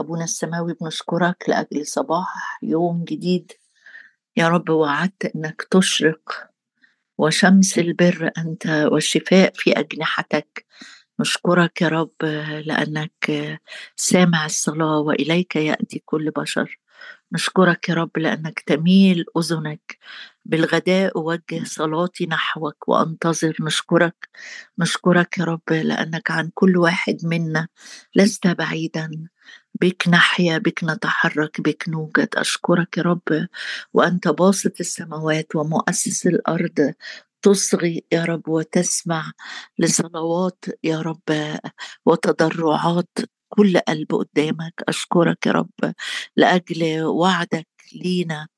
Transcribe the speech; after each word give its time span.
أبونا 0.00 0.24
السماوي 0.24 0.74
بنشكرك 0.80 1.44
لأجل 1.48 1.86
صباح 1.86 2.58
يوم 2.62 3.04
جديد. 3.04 3.52
يا 4.36 4.48
رب 4.48 4.70
وعدت 4.70 5.36
أنك 5.36 5.62
تشرق 5.70 6.50
وشمس 7.18 7.78
البر 7.78 8.30
أنت 8.38 8.66
والشفاء 8.66 9.52
في 9.54 9.72
أجنحتك. 9.72 10.66
نشكرك 11.20 11.82
يا 11.82 11.88
رب 11.88 12.24
لأنك 12.66 13.60
سامع 13.96 14.46
الصلاة 14.46 14.98
وإليك 14.98 15.56
يأتي 15.56 16.02
كل 16.04 16.30
بشر. 16.30 16.78
نشكرك 17.32 17.88
يا 17.88 17.94
رب 17.94 18.18
لأنك 18.18 18.60
تميل 18.60 19.24
أذنك 19.38 19.98
بالغداء 20.44 21.16
أوجه 21.16 21.64
صلاتي 21.64 22.26
نحوك 22.26 22.88
وأنتظر 22.88 23.56
نشكرك. 23.60 24.28
نشكرك 24.78 25.38
يا 25.38 25.44
رب 25.44 25.62
لأنك 25.70 26.30
عن 26.30 26.50
كل 26.54 26.76
واحد 26.76 27.18
منا 27.24 27.68
لست 28.14 28.46
بعيدا. 28.46 29.10
بك 29.80 30.08
نحيا 30.08 30.58
بك 30.58 30.84
نتحرك 30.84 31.60
بك 31.60 31.84
نوجد. 31.88 32.28
أشكرك 32.36 32.98
يا 32.98 33.02
رب 33.02 33.48
وأنت 33.94 34.28
باسط 34.28 34.80
السماوات 34.80 35.56
ومؤسس 35.56 36.26
الأرض. 36.26 36.94
تصغي 37.42 38.04
يا 38.12 38.24
رب 38.24 38.48
وتسمع 38.48 39.32
لصلوات 39.78 40.64
يا 40.84 41.00
رب 41.00 41.58
وتضرعات 42.06 43.18
كل 43.56 43.78
قلب 43.78 44.14
قدامك. 44.14 44.74
أشكرك 44.88 45.46
يا 45.46 45.52
رب 45.52 45.94
لأجل 46.36 47.02
وعدك 47.04 47.68
لينا. 47.94 48.48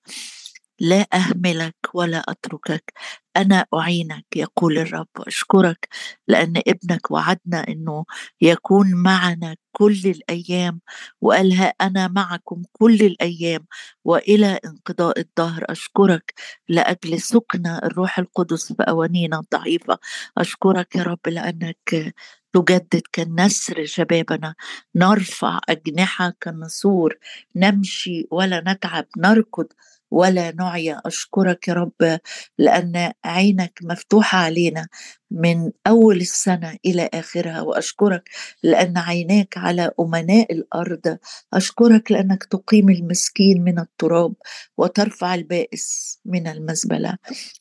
لا 0.80 1.06
أهملك 1.14 1.76
ولا 1.94 2.18
أتركك. 2.28 2.92
أنا 3.36 3.66
أعينك 3.74 4.26
يقول 4.36 4.78
الرب. 4.78 5.08
أشكرك 5.18 5.88
لأن 6.28 6.56
ابنك 6.68 7.10
وعدنا 7.10 7.68
إنه 7.68 8.04
يكون 8.40 8.94
معنا 8.94 9.56
كل 9.72 10.00
الأيام 10.06 10.80
وقالها 11.20 11.74
أنا 11.80 12.08
معكم 12.08 12.62
كل 12.72 12.94
الأيام 12.94 13.66
وإلى 14.04 14.58
انقضاء 14.64 15.20
الدهر. 15.20 15.64
أشكرك 15.68 16.34
لأجل 16.68 17.20
سكن 17.20 17.66
الروح 17.66 18.18
القدس 18.18 18.72
في 18.72 18.82
اوانينا 18.82 19.38
الضعيفة. 19.40 19.98
أشكرك 20.38 20.96
يا 20.96 21.02
رب 21.02 21.28
لأنك 21.28 22.14
تجدد 22.54 23.02
كالنسر 23.12 23.84
شبابنا 23.84 24.54
نرفع 24.94 25.60
أجنحة 25.68 26.32
كالنسور 26.40 27.14
نمشي 27.56 28.28
ولا 28.30 28.62
نتعب 28.66 29.06
نركض 29.18 29.66
ولا 30.10 30.52
نعيا. 30.52 31.00
أشكرك 31.06 31.68
يا 31.68 31.74
رب 31.74 32.18
لأن 32.58 33.12
عينك 33.24 33.78
مفتوحة 33.82 34.38
علينا 34.38 34.88
من 35.30 35.72
أول 35.86 36.16
السنة 36.16 36.78
إلى 36.86 37.10
آخرها 37.14 37.60
وأشكرك 37.60 38.28
لأن 38.62 38.98
عيناك 38.98 39.58
على 39.58 39.90
أمناء 40.00 40.52
الأرض. 40.52 41.18
أشكرك 41.52 42.12
لأنك 42.12 42.44
تقيم 42.44 42.90
المسكين 42.90 43.62
من 43.64 43.78
التراب 43.78 44.34
وترفع 44.76 45.34
البائس 45.34 46.18
من 46.24 46.46
المزبلة. 46.46 47.16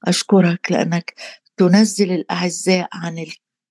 أشكرك 0.07 0.72
لأنك 0.72 1.13
تنزل 1.57 2.11
الأعزاء 2.11 2.88
عن 2.94 3.17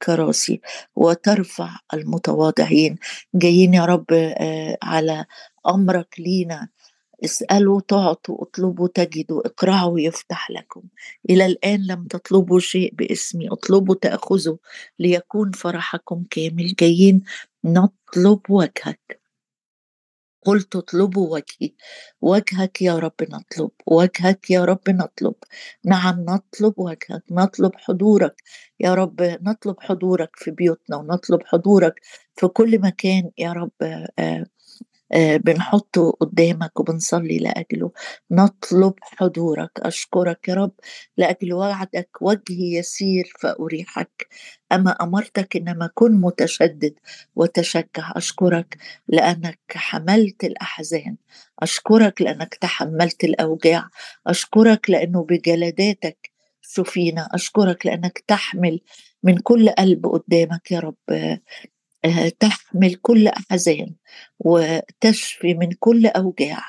الكراسي 0.02 0.60
وترفع 0.96 1.70
المتواضعين. 1.94 2.96
جايين 3.34 3.74
يا 3.74 3.84
رب 3.84 4.06
آه، 4.12 4.78
على 4.82 5.24
أمرك 5.68 6.14
لينا. 6.18 6.68
اسألوا 7.24 7.80
تعطوا 7.88 8.42
اطلبوا 8.42 8.88
تجدوا 8.94 9.46
اقرعوا 9.46 10.00
يفتح 10.00 10.50
لكم. 10.50 10.82
إلى 11.30 11.46
الآن 11.46 11.86
لم 11.86 12.06
تطلبوا 12.06 12.60
شيء 12.60 12.94
باسمي. 12.94 13.48
اطلبوا 13.52 13.94
تأخذوا 13.94 14.56
ليكون 14.98 15.52
فرحكم 15.52 16.24
كامل. 16.30 16.74
جايين 16.80 17.22
نطلب 17.64 18.40
وجهك. 18.48 19.21
قلت 20.46 20.76
اطلبوا 20.76 21.34
وجهي. 21.34 21.72
وجهك 22.22 22.82
يا 22.82 22.98
رب 22.98 23.14
نطلب 23.22 23.70
وجهك 23.86 24.50
يا 24.50 24.64
رب 24.64 24.90
نطلب. 24.90 25.34
نعم 25.84 26.20
نطلب 26.28 26.74
وجهك 26.78 27.24
نطلب 27.32 27.72
حضورك. 27.76 28.36
يا 28.80 28.94
رب 28.94 29.22
نطلب 29.22 29.76
حضورك 29.80 30.30
في 30.36 30.50
بيوتنا 30.50 30.96
ونطلب 30.96 31.40
حضورك 31.46 31.94
في 32.36 32.48
كل 32.48 32.80
مكان 32.80 33.30
يا 33.38 33.52
رب. 33.52 33.72
آه 34.18 34.46
بنحطه 35.16 36.10
قدامك 36.20 36.80
وبنصلي 36.80 37.38
لأجله. 37.38 37.90
نطلب 38.30 38.94
حضورك. 39.02 39.70
أشكرك 39.80 40.48
يا 40.48 40.54
رب. 40.54 40.72
لأجل 41.16 41.52
وعدك 41.54 42.08
وجهي 42.20 42.74
يسير 42.78 43.32
فأريحك. 43.40 44.28
أما 44.72 44.90
أمرتك 44.90 45.56
إنما 45.56 45.90
كن 45.94 46.20
متشدد 46.20 46.94
وتشجع. 47.36 48.12
أشكرك 48.16 48.76
لأنك 49.08 49.58
حملت 49.70 50.44
الأحزان. 50.44 51.16
أشكرك 51.62 52.22
لأنك 52.22 52.54
تحملت 52.54 53.24
الأوجاع. 53.24 53.88
أشكرك 54.26 54.90
لأنه 54.90 55.24
بجلداتك 55.24 56.30
شفينا. 56.62 57.28
أشكرك 57.32 57.86
لأنك 57.86 58.18
تحمل 58.28 58.80
من 59.22 59.38
كل 59.38 59.68
قلب 59.70 60.06
قدامك 60.06 60.70
يا 60.72 60.80
رب. 60.80 60.96
آه، 61.10 61.40
تحمل 62.40 62.94
كل 62.94 63.28
أحزان 63.28 63.94
وتشفي 64.40 65.54
من 65.54 65.68
كل 65.80 66.06
أوجاع. 66.06 66.62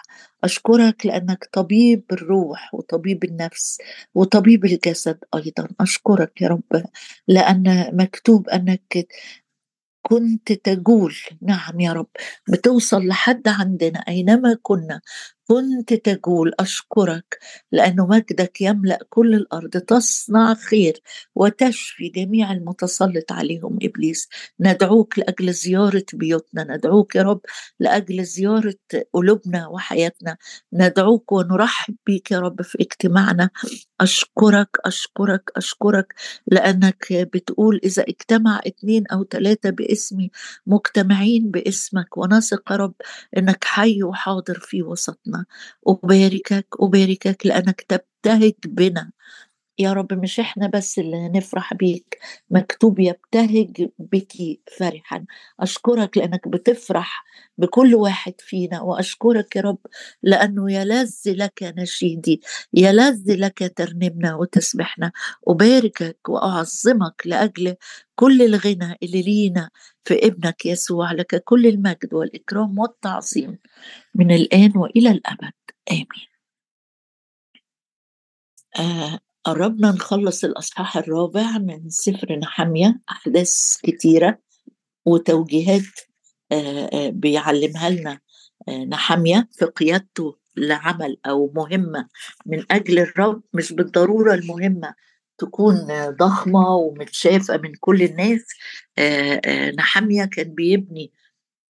أشكرك 0.44 1.06
لأنك 1.06 1.50
طبيب 1.54 2.04
الروح 2.12 2.74
وطبيب 2.74 3.24
النفس 3.24 3.78
وطبيب 4.16 4.66
الجسد 4.66 5.20
أيضا. 5.36 5.68
أشكرك 5.80 6.42
يا 6.42 6.48
رب 6.48 6.84
لأن 7.28 7.90
مكتوب 7.94 8.50
أنك 8.50 9.08
كنت 10.02 10.52
تجول 10.54 11.16
نعم 11.42 11.80
يا 11.80 11.94
رب 11.94 12.08
بتوصل 12.50 13.08
لحد 13.08 13.48
عندنا 13.48 14.00
أينما 14.08 14.58
كنا. 14.62 15.02
كنت 15.48 15.94
تقول 15.94 16.52
أشكرك 16.60 17.40
لأن 17.72 17.96
مجدك 18.00 18.62
يملأ 18.62 19.00
كل 19.10 19.36
الأرض 19.36 19.70
تصنع 19.70 20.54
خير 20.54 21.00
وتشفي 21.36 22.10
جميع 22.10 22.52
المتسلط 22.52 23.32
عليهم. 23.32 23.80
إبليس 23.84 24.30
ندعوك 24.60 25.20
لأجل 25.20 25.54
زيارة 25.54 26.06
بيوتنا 26.14 26.64
ندعوك 26.78 27.16
يا 27.16 27.22
رب 27.24 27.42
لأجل 27.80 28.24
زيارة 28.26 28.76
قلوبنا 29.14 29.68
وحياتنا. 29.68 30.38
ندعوك 30.74 31.32
ونرحب 31.32 31.96
بك 32.08 32.32
يا 32.32 32.40
رب 32.40 32.62
في 32.62 32.78
اجتماعنا. 32.82 33.50
أشكرك 34.02 34.70
أشكرك 34.86 35.52
أشكرك 35.58 36.14
لأنك 36.48 37.08
بتقول 37.14 37.80
إذا 37.84 38.04
اجتمع 38.04 38.62
اثنين 38.68 39.08
أو 39.08 39.24
ثلاثة 39.24 39.70
باسمي 39.70 40.32
مجتمعين 40.68 41.52
باسمك 41.52 42.18
ونثق 42.18 42.72
يا 42.72 42.76
رب 42.78 42.94
إنك 43.38 43.64
حي 43.64 44.04
وحاضر 44.04 44.60
في 44.60 44.84
وسطنا. 44.84 45.33
أباركك 45.88 46.68
أباركك 46.82 47.46
لأنك 47.46 47.82
تبتهج 47.82 48.54
بنا. 48.66 49.12
يا 49.80 49.94
رب 49.94 50.14
مش 50.14 50.40
إحنا 50.40 50.68
بس 50.68 51.00
اللي 51.00 51.30
نفرح 51.30 51.74
بيك 51.74 52.20
مكتوب 52.50 53.00
يبتهج 53.00 53.90
بك 54.00 54.34
فرحا. 54.78 55.26
أشكرك 55.60 56.18
لأنك 56.18 56.48
بتفرح 56.48 57.24
بكل 57.58 57.96
واحد 57.96 58.34
فينا 58.40 58.82
وأشكرك 58.82 59.56
يا 59.56 59.62
رب 59.62 59.78
لأنه 60.24 60.72
يلذ 60.74 61.12
لك 61.28 61.64
نشيدي 61.78 62.42
يلذ 62.74 63.24
لك 63.36 63.74
ترنمنا 63.76 64.36
وتسبحنا. 64.36 65.12
أباركك 65.48 66.30
وأعظمك 66.30 67.22
لأجل 67.26 67.76
كل 68.16 68.42
الغنى 68.42 68.98
اللي 69.04 69.22
لينا 69.22 69.70
في 70.06 70.28
ابنك 70.28 70.66
يسوع 70.66 71.12
لك 71.12 71.44
كل 71.44 71.68
المجد 71.68 72.14
والإكرام 72.14 72.80
والتعظيم 72.80 73.58
من 74.16 74.32
الآن 74.32 74.74
وإلى 74.78 75.12
الأبد. 75.12 75.54
آمين. 75.92 76.08
آه. 78.80 79.23
قربنا 79.44 79.92
نخلص 79.92 80.44
الأصحاح 80.44 80.98
الرابع 80.98 81.58
من 81.58 81.90
سفر 81.90 82.36
نحمية 82.36 83.02
أحداث 83.12 83.78
كتيرة 83.84 84.40
وتوجيهات 85.06 85.82
بيعلمها 87.10 87.90
لنا 87.90 88.20
نحمية 88.88 89.50
في 89.52 89.66
قيادته 89.66 90.38
لعمل 90.58 91.18
أو 91.26 91.52
مهمة 91.56 92.08
من 92.46 92.64
أجل 92.72 93.00
الرب 93.00 93.44
مش 93.54 93.74
بالضرورة 93.74 94.34
المهمة 94.34 94.94
تكون 95.38 95.88
ضخمة 96.10 96.76
ومتشافة 96.76 97.58
من 97.58 97.76
كل 97.80 98.02
الناس. 98.04 98.46
نحمية 99.78 100.26
كان 100.26 100.54
بيبني 100.56 101.12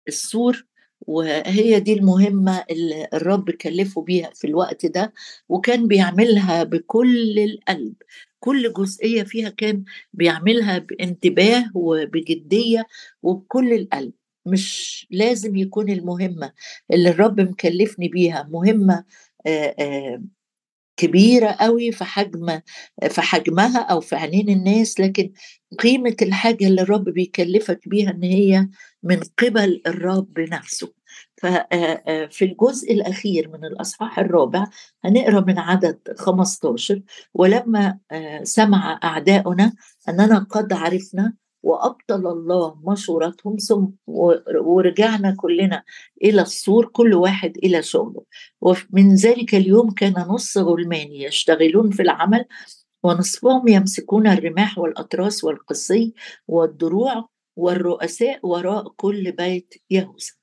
السور 0.09 0.67
وهي 1.07 1.81
دي 1.81 1.93
المهمة 1.93 2.65
اللي 2.71 3.09
الرب 3.15 3.51
كلفه 3.51 4.03
بيها 4.03 4.31
في 4.35 4.47
الوقت 4.47 4.87
ده 4.87 5.13
وكان 5.49 5.89
بيعملها 5.89 6.63
بكل 6.65 7.39
القلب. 7.39 7.95
كل 8.41 8.73
جزئية 8.73 9.23
فيها 9.23 9.49
كان 9.49 9.85
بيعملها 10.13 10.79
بانتباه 10.79 11.65
وبجدية 11.75 12.87
وبكل 13.23 13.73
القلب. 13.73 14.13
مش 14.47 15.07
لازم 15.11 15.57
يكون 15.57 15.91
المهمة 15.91 16.53
اللي 16.93 17.09
الرب 17.11 17.41
مكلفني 17.41 18.09
بيها 18.09 18.49
مهمة 18.51 19.05
كبيرة 20.97 21.51
قوي 21.51 21.93
في 21.93 22.05
حجم 22.05 22.61
في 23.11 23.21
حجمها 23.21 23.79
أو 23.81 24.01
في 24.01 24.17
عينين 24.17 24.49
الناس 24.49 25.01
لكن 25.01 25.33
قيمة 25.79 26.17
الحاجة 26.23 26.67
اللي 26.67 26.83
الرب 26.83 27.05
بيكلفك 27.05 27.89
بيها 27.89 28.11
إن 28.11 28.23
هي 28.23 28.69
من 29.03 29.21
قبل 29.39 29.83
الرب 29.87 30.41
نفسه. 30.41 30.93
ففي 31.43 32.43
الجزء 32.45 32.93
الأخير 32.93 33.49
من 33.49 33.65
الأصحاح 33.65 34.19
الرابع 34.19 34.65
هنقرأ 35.05 35.41
من 35.41 35.59
عدد 35.59 35.99
15 36.17 37.03
ولما 37.35 37.99
سمع 38.43 39.01
أعداؤنا 39.05 39.73
أننا 40.09 40.39
قد 40.39 40.73
عرفنا 40.73 41.35
وأبطل 41.63 42.27
الله 42.27 42.75
مشورتهم 42.87 43.57
ثم 43.57 43.87
ورجعنا 44.65 45.37
كلنا 45.39 45.83
إلى 46.25 46.43
السور 46.43 46.87
كل 46.87 47.15
واحد 47.15 47.57
إلى 47.57 47.83
شغله. 47.83 48.23
ومن 48.61 49.15
ذلك 49.15 49.55
اليوم 49.55 49.91
كان 49.91 50.13
نص 50.13 50.59
غلماني 50.59 51.23
يشتغلون 51.23 51.91
في 51.91 52.03
العمل 52.03 52.45
ونصفهم 53.03 53.69
يمسكون 53.69 54.27
الرماح 54.27 54.79
والأطراس 54.79 55.45
والقصي 55.45 56.15
والدروع 56.49 57.29
والرؤساء 57.57 58.41
وراء 58.43 58.89
كل 58.97 59.33
بيت 59.33 59.75
يهوذا. 59.91 60.42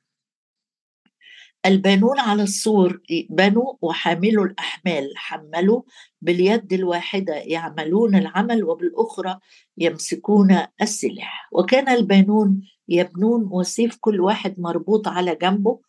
البانون 1.65 2.19
على 2.19 2.44
السور 2.44 3.01
بنوا 3.29 3.73
وحاملوا 3.81 4.45
الأحمال 4.45 5.13
حملوا 5.15 5.81
باليد 6.21 6.73
الواحدة 6.73 7.33
يعملون 7.35 8.15
العمل 8.15 8.63
وبالأخرى 8.63 9.39
يمسكون 9.77 10.57
السلاح. 10.81 11.50
وكان 11.51 11.89
البانون 11.89 12.61
يبنون 12.88 13.50
وسيف 13.51 13.97
كل 14.01 14.21
واحد 14.21 14.59
مربوط 14.59 15.07
على 15.07 15.35
جنبه 15.35 15.79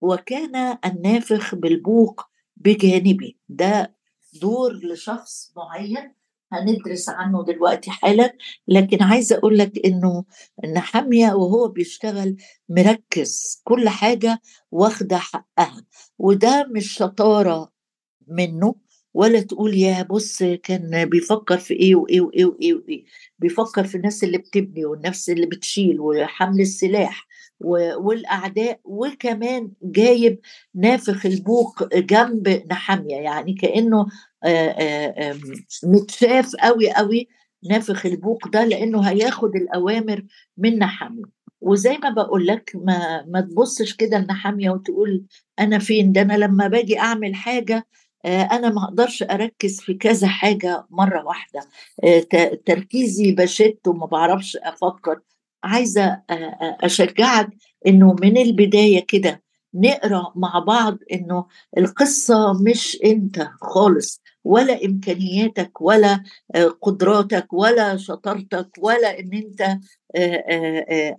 وكان 0.00 0.78
النافخ 0.84 1.54
بالبوق 1.54 2.26
بجانبه. 2.56 3.32
ده 3.48 3.96
دور 4.40 4.72
لشخص 4.72 5.52
معين 5.56 6.14
هندرس 6.52 7.08
عنه 7.08 7.44
دلوقتي 7.44 7.90
حالا 7.90 8.36
لكن 8.68 9.02
عايزه 9.02 9.36
أقول 9.36 9.58
لك 9.58 9.72
إنه 9.86 10.24
نحاميه 10.74 11.32
وهو 11.32 11.68
بيشتغل 11.68 12.36
مركز 12.68 13.60
كل 13.64 13.88
حاجة 13.88 14.40
واخدة 14.70 15.18
حقها 15.18 15.84
وده 16.18 16.66
مش 16.70 16.92
شطارة 16.92 17.72
منه. 18.28 18.74
ولا 19.14 19.40
تقول 19.40 19.74
يا 19.74 20.02
بص 20.02 20.42
كان 20.42 21.04
بيفكر 21.04 21.58
في 21.58 21.74
إيه 21.74 21.94
وإيه 21.94 22.20
وإيه 22.20 22.44
وإيه 22.44 22.74
وإيه. 22.74 23.04
بيفكر 23.38 23.84
في 23.84 23.94
الناس 23.94 24.24
اللي 24.24 24.38
بتبني 24.38 24.84
والنفس 24.84 25.30
اللي 25.30 25.46
بتشيل 25.46 26.00
وحمل 26.00 26.60
السلاح 26.60 27.26
والأعداء 28.00 28.80
وكمان 28.84 29.70
جايب 29.82 30.38
نافخ 30.74 31.26
البوق 31.26 31.94
جنب 31.96 32.62
نحامية. 32.70 33.16
يعني 33.16 33.54
كأنه 33.54 34.06
متشاف 35.84 36.56
قوي 36.56 36.90
قوي 36.92 37.28
نافخ 37.70 38.06
البوق 38.06 38.48
ده 38.48 38.64
لأنه 38.64 39.00
هياخد 39.00 39.56
الأوامر 39.56 40.24
من 40.58 40.78
نحامية. 40.78 41.42
وزي 41.60 41.98
ما 41.98 42.10
بقول 42.10 42.46
لك 42.46 42.72
ما 42.74 43.24
ما 43.28 43.40
تبصش 43.40 43.94
كده 43.94 44.18
لنحامية 44.18 44.70
وتقول 44.70 45.24
أنا 45.58 45.78
فين؟ 45.78 46.12
ده 46.12 46.20
أنا 46.22 46.32
لما 46.34 46.68
باجي 46.68 46.98
أعمل 46.98 47.34
حاجة 47.34 47.86
أنا 48.24 48.68
ما 48.68 48.84
أقدرش 48.84 49.22
أركز 49.22 49.80
في 49.80 49.94
كذا 49.94 50.26
حاجة 50.26 50.86
مرة 50.90 51.24
واحدة. 51.24 51.60
تركيزي 52.66 53.32
بشت 53.32 53.78
وما 53.86 54.06
بعرفش 54.06 54.56
أفكر. 54.56 55.20
عايزة 55.64 56.22
أشجعك 56.80 57.48
إنه 57.86 58.16
من 58.22 58.36
البداية 58.36 59.06
كده 59.06 59.42
نقرأ 59.74 60.32
مع 60.36 60.58
بعض 60.58 60.98
إنه 61.12 61.46
القصة 61.78 62.52
مش 62.52 62.98
أنت 63.04 63.48
خالص 63.60 64.22
ولا 64.44 64.84
إمكانياتك 64.84 65.80
ولا 65.80 66.22
قدراتك 66.80 67.52
ولا 67.52 67.96
شطارتك 67.96 68.70
ولا 68.78 69.20
إن 69.20 69.30
أنت 69.32 69.78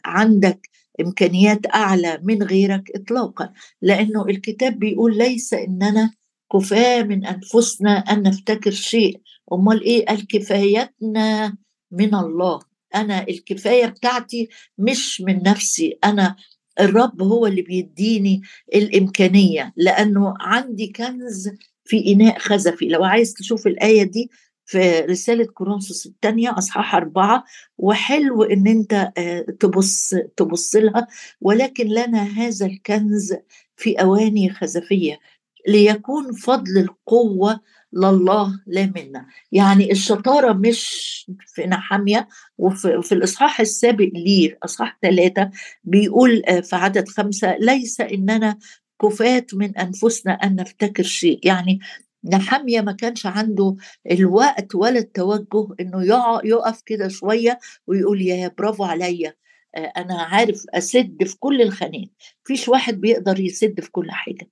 عندك 0.05 0.69
إمكانيات 1.01 1.59
أعلى 1.75 2.19
من 2.23 2.43
غيرك 2.43 2.91
اطلاقا. 2.95 3.53
لأنه 3.81 4.25
الكتاب 4.25 4.79
بيقول 4.79 5.17
ليس 5.17 5.53
اننا 5.53 6.13
كفاة 6.53 7.03
من 7.03 7.25
أنفسنا 7.25 7.97
أن 7.97 8.23
نفتكر 8.23 8.71
شيء. 8.71 9.21
أمال 9.53 9.83
إيه؟ 9.83 10.11
الكفايتنا 10.11 11.55
من 11.91 12.15
الله. 12.15 12.59
أنا 12.95 13.27
الكفاية 13.29 13.85
بتاعتي 13.85 14.49
مش 14.77 15.21
من 15.21 15.43
نفسي. 15.43 15.97
أنا 16.03 16.35
الرب 16.79 17.21
هو 17.21 17.47
اللي 17.47 17.61
بيديني 17.61 18.41
الإمكانية. 18.75 19.73
لأنه 19.77 20.33
عندي 20.39 20.87
كنز 20.87 21.49
في 21.85 22.13
إناء 22.13 22.39
خزفي. 22.39 22.87
لو 22.87 23.03
عايز 23.03 23.33
تشوف 23.33 23.67
الآية 23.67 24.03
دي 24.03 24.29
في 24.65 24.99
رسالة 24.99 25.45
كورنثوس 25.45 26.05
الثانية 26.05 26.57
أصحاح 26.57 26.95
أربعة 26.95 27.43
وحلو 27.77 28.43
إن 28.43 28.67
أنت 28.67 29.11
تبص 29.59 30.15
تبص 30.37 30.75
لها. 30.75 31.07
ولكن 31.41 31.87
لنا 31.87 32.23
هذا 32.23 32.65
الكنز 32.65 33.33
في 33.75 33.93
أواني 34.01 34.49
خزفية. 34.49 35.19
ليكون 35.67 36.33
فضل 36.33 36.77
القوة 36.77 37.59
لله 37.93 38.59
لا 38.67 38.91
منا. 38.95 39.27
يعني 39.51 39.91
الشطارة 39.91 40.53
مش 40.53 41.13
في 41.47 41.65
نحامية 41.65 42.27
وفي 42.57 43.01
في 43.01 43.11
الإصحاح 43.11 43.59
السابق 43.59 44.09
ليه 44.13 44.57
أصحاح 44.63 44.97
ثلاثة 45.01 45.49
بيقول 45.83 46.43
في 46.63 46.75
عدد 46.75 47.07
خمسة 47.07 47.57
ليس 47.57 48.01
إننا 48.01 48.57
كفات 49.01 49.53
من 49.53 49.77
أنفسنا 49.77 50.33
أن 50.33 50.55
نفتكر 50.55 51.03
شيء. 51.03 51.39
يعني 51.43 51.79
نحامية 52.25 52.81
ما 52.81 52.91
كانش 52.91 53.25
عنده 53.25 53.75
الوقت 54.11 54.75
ولا 54.75 54.99
التوجه 54.99 55.67
إنه 55.79 56.03
يقف 56.43 56.81
كده 56.85 57.07
شوية 57.07 57.59
ويقول 57.87 58.21
يا 58.21 58.51
برافو 58.57 58.83
عليا 58.83 59.33
أنا 59.77 60.21
عارف 60.21 60.63
أسد 60.69 61.23
في 61.23 61.35
كل 61.39 61.61
الخانات. 61.61 62.09
فيش 62.43 62.67
واحد 62.69 63.01
بيقدر 63.01 63.39
يسد 63.39 63.81
في 63.81 63.91
كل 63.91 64.11
حاجة. 64.11 64.49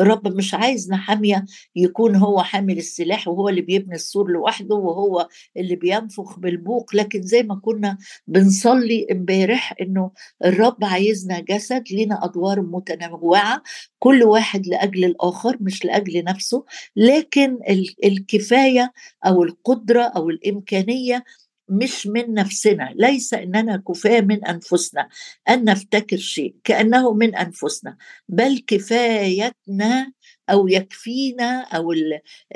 الرب 0.00 0.28
مش 0.36 0.54
عايز 0.54 0.90
نحامية 0.92 1.44
يكون 1.76 2.16
هو 2.16 2.42
حامل 2.42 2.78
السلاح 2.78 3.28
وهو 3.28 3.48
اللي 3.48 3.60
بيبني 3.60 3.94
السور 3.94 4.30
لوحده 4.30 4.74
وهو 4.74 5.28
اللي 5.56 5.76
بينفخ 5.76 6.38
بالبوق 6.38 6.96
لكن 6.96 7.22
زي 7.22 7.42
ما 7.42 7.54
كنا 7.54 7.98
بنصلي 8.26 9.06
امبارح 9.12 9.74
إنه 9.80 10.10
الرب 10.44 10.84
عايزنا 10.84 11.40
جسد 11.40 11.84
لنا 11.92 12.24
أدوار 12.24 12.60
متنوعة 12.60 13.62
كل 13.98 14.22
واحد 14.22 14.66
لأجل 14.66 15.04
الآخر 15.04 15.56
مش 15.60 15.84
لأجل 15.84 16.24
نفسه 16.24 16.64
لكن 16.96 17.58
الكفاية 18.04 18.92
أو 19.26 19.42
القدرة 19.42 20.02
أو 20.02 20.30
الإمكانية 20.30 21.24
مش 21.68 22.06
من 22.06 22.34
نفسنا 22.34 22.92
ليس 22.96 23.34
إننا 23.34 23.82
كفاة 23.88 24.20
من 24.20 24.44
أنفسنا 24.44 25.08
أن 25.48 25.64
نفتكر 25.64 26.16
شيء 26.16 26.54
كأنه 26.64 27.12
من 27.14 27.34
أنفسنا 27.34 27.96
بل 28.28 28.64
كفايتنا 28.66 30.12
أو 30.50 30.68
يكفينا 30.68 31.60
أو 31.60 31.94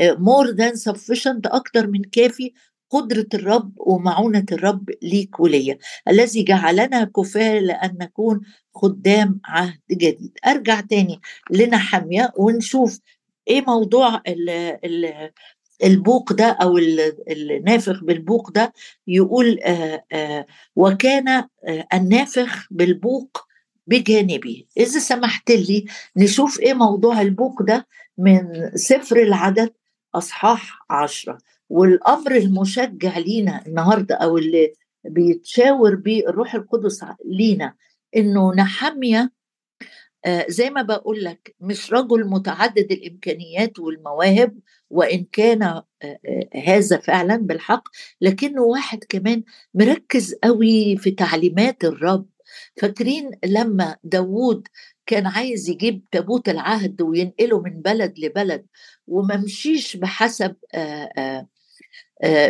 more 0.00 0.46
than 0.50 0.72
sufficient 0.74 1.40
أكتر 1.46 1.86
من 1.86 2.02
كافي 2.02 2.52
قدرة 2.90 3.26
الرب 3.34 3.72
ومعونة 3.76 4.44
الرب 4.52 4.90
ليك 5.02 5.40
وليا. 5.40 5.78
الذي 6.08 6.42
جعلنا 6.42 7.04
كفاة 7.04 7.58
لأن 7.58 7.96
نكون 8.00 8.40
خدام 8.74 9.40
عهد 9.44 9.80
جديد. 9.90 10.38
أرجع 10.46 10.80
تاني 10.80 11.20
لنحميا 11.50 12.32
ونشوف 12.36 13.00
إيه 13.48 13.60
موضوع 13.66 14.22
ال 14.28 14.50
ال 14.84 15.30
البوق 15.82 16.32
ده 16.32 16.44
أو 16.44 16.78
النافخ 17.28 18.04
بالبوق 18.04 18.50
ده 18.50 18.72
يقول 19.06 19.58
آآ 19.60 20.04
آآ 20.12 20.46
وكان 20.76 21.44
النافخ 21.94 22.66
بالبوق 22.70 23.46
بجانبي 23.86 24.68
إذا 24.76 24.98
سمحت 24.98 25.50
لي 25.50 25.84
نشوف 26.16 26.60
إيه 26.60 26.74
موضوع 26.74 27.20
البوق 27.20 27.62
ده 27.62 27.86
من 28.18 28.70
سفر 28.74 29.16
العدد 29.16 29.72
أصحاح 30.14 30.78
عشرة. 30.90 31.38
والأمر 31.70 32.36
المشجع 32.36 33.18
لينا 33.18 33.62
النهارده 33.66 34.14
أو 34.14 34.38
اللي 34.38 34.72
بيتشاور 35.04 35.94
بيه 35.94 36.28
الروح 36.28 36.54
القدس 36.54 37.04
لينا 37.24 37.74
إنه 38.16 38.54
نحميه 38.54 39.32
زي 40.48 40.70
ما 40.70 40.82
بقول 40.82 41.24
لك 41.24 41.54
مش 41.60 41.92
رجل 41.92 42.26
متعدد 42.26 42.92
الإمكانيات 42.92 43.78
والمواهب 43.78 44.58
وإن 44.90 45.24
كان 45.32 45.82
هذا 46.64 46.98
فعلا 46.98 47.36
بالحق 47.36 47.82
لكنه 48.20 48.62
واحد 48.62 49.04
كمان 49.08 49.42
مركز 49.74 50.34
قوي 50.44 50.96
في 50.96 51.10
تعليمات 51.10 51.84
الرب. 51.84 52.26
فاكرين 52.80 53.30
لما 53.44 53.96
داوود 54.04 54.68
كان 55.06 55.26
عايز 55.26 55.70
يجيب 55.70 56.04
تابوت 56.12 56.48
العهد 56.48 57.02
وينقله 57.02 57.60
من 57.60 57.82
بلد 57.82 58.18
لبلد 58.18 58.66
وما 59.06 59.36
مشيش 59.36 59.96
بحسب 59.96 60.56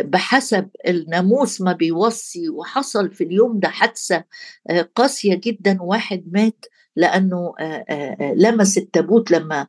بحسب 0.03 0.69
الناموس 0.87 1.61
ما 1.61 1.73
بيوصي 1.73 2.49
وحصل 2.49 3.13
في 3.13 3.23
اليوم 3.23 3.59
ده 3.59 3.67
حادثة 3.69 4.23
قاسية 4.95 5.35
جدا 5.43 5.77
واحد 5.81 6.23
مات. 6.31 6.65
لأنه 6.95 7.53
لمس 8.35 8.77
التابوت 8.77 9.31
لما 9.31 9.67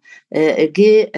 جه 0.59 1.11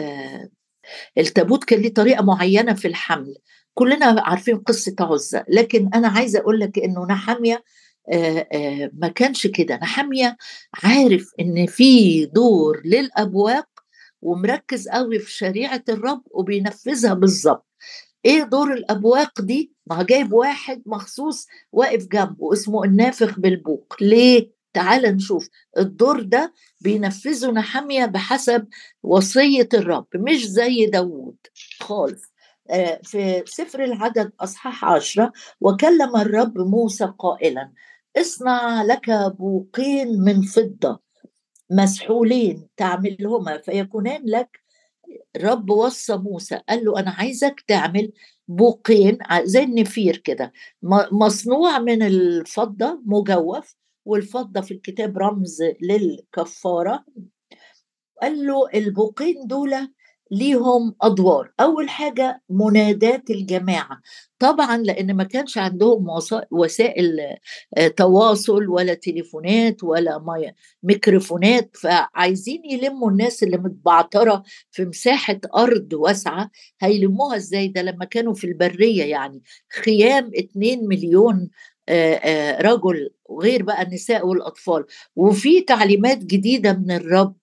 التابوت 1.18 1.64
كان 1.64 1.80
ليه 1.80 1.94
طريقة 1.94 2.24
معينة 2.24 2.74
في 2.74 2.88
الحمل. 2.88 3.34
كلنا 3.74 4.22
عارفين 4.26 4.58
قصة 4.58 4.96
عزة 5.00 5.44
لكن 5.48 5.90
أنا 5.94 6.08
عايزة 6.08 6.38
أقول 6.38 6.60
لك 6.60 6.78
إنه 6.78 7.06
نحامية 7.06 7.64
آه، 8.12 8.46
آه، 8.52 8.90
ما 8.94 9.08
كانش 9.08 9.46
كده. 9.46 9.76
نحمية 9.76 10.36
عارف 10.84 11.30
إن 11.40 11.66
في 11.66 12.24
دور 12.26 12.82
للأبواق 12.84 13.68
ومركز 14.22 14.88
قوي 14.88 15.18
في 15.18 15.32
شريعة 15.32 15.84
الرب 15.88 16.22
وبينفذها 16.30 17.14
بالظبط. 17.14 17.66
إيه 18.24 18.42
دور 18.42 18.72
الأبواق 18.72 19.40
دي؟ 19.40 19.72
ما 19.86 20.02
جايب 20.02 20.32
واحد 20.32 20.82
مخصوص 20.86 21.46
واقف 21.72 22.06
جنبه 22.06 22.52
اسمه 22.52 22.84
النافخ 22.84 23.38
بالبوق. 23.40 23.94
ليه؟ 24.00 24.55
تعال 24.76 25.02
نشوف. 25.02 25.48
الدور 25.78 26.22
ده 26.22 26.52
بينفذه 26.80 27.50
نحمية 27.50 28.06
بحسب 28.06 28.66
وصية 29.02 29.68
الرب 29.74 30.06
مش 30.14 30.46
زي 30.46 30.86
داوود. 30.86 31.36
خالص. 31.80 32.22
آه، 32.70 33.00
في 33.04 33.42
سفر 33.46 33.84
العدد 33.84 34.32
أصحاح 34.40 34.84
عشرة 34.84 35.32
وكلم 35.60 36.16
الرب 36.16 36.58
موسى 36.58 37.12
قائلا 37.18 37.72
اصنع 38.16 38.82
لك 38.82 39.10
بوقين 39.38 40.20
من 40.20 40.42
فضة 40.42 41.00
مسحولين 41.70 42.66
تعملهما 42.76 43.58
فيكونان 43.58 44.22
لك. 44.24 44.60
الرب 45.36 45.70
وصى 45.70 46.16
موسى 46.16 46.60
قال 46.68 46.84
له 46.84 46.98
أنا 47.00 47.10
عايزك 47.10 47.64
تعمل 47.68 48.12
بوقين 48.48 49.18
زي 49.42 49.62
النفير 49.62 50.16
كده 50.16 50.52
مصنوع 51.12 51.78
من 51.78 52.02
الفضة 52.02 53.00
مجوف 53.06 53.76
والفضة 54.06 54.60
في 54.60 54.74
الكتاب 54.74 55.18
رمز 55.18 55.58
للكفارة. 55.82 57.04
قال 58.22 58.46
له 58.46 58.68
البوقين 58.74 59.46
دول 59.46 59.74
ليهم 60.30 60.94
أدوار. 61.02 61.52
أول 61.60 61.88
حاجة 61.88 62.42
منادات 62.50 63.30
الجماعة. 63.30 64.00
طبعا 64.38 64.76
لأن 64.76 65.14
ما 65.16 65.24
كانش 65.24 65.58
عندهم 65.58 66.06
وسائل 66.50 67.20
آه، 67.76 67.88
تواصل 67.88 68.68
ولا 68.68 68.94
تليفونات 68.94 69.84
ولا 69.84 70.44
ميكروفونات. 70.82 71.76
فعايزين 71.76 72.62
يلموا 72.70 73.10
الناس 73.10 73.42
اللي 73.42 73.56
متبعترة 73.56 74.42
في 74.70 74.84
مساحة 74.84 75.40
أرض 75.56 75.92
واسعة. 75.92 76.50
هيلموها 76.80 77.36
إزاي؟ 77.36 77.68
ده 77.68 77.82
لما 77.82 78.04
كانوا 78.04 78.34
في 78.34 78.46
البرية 78.46 79.04
يعني. 79.04 79.42
خيام 79.84 80.30
2 80.38 80.88
مليون 80.88 81.50
رجل 82.60 83.10
غير 83.40 83.62
بقى 83.62 83.82
النساء 83.82 84.26
والأطفال. 84.26 84.84
وفي 85.16 85.60
تعليمات 85.60 86.18
جديدة 86.18 86.72
من 86.72 86.90
الرب 86.90 87.34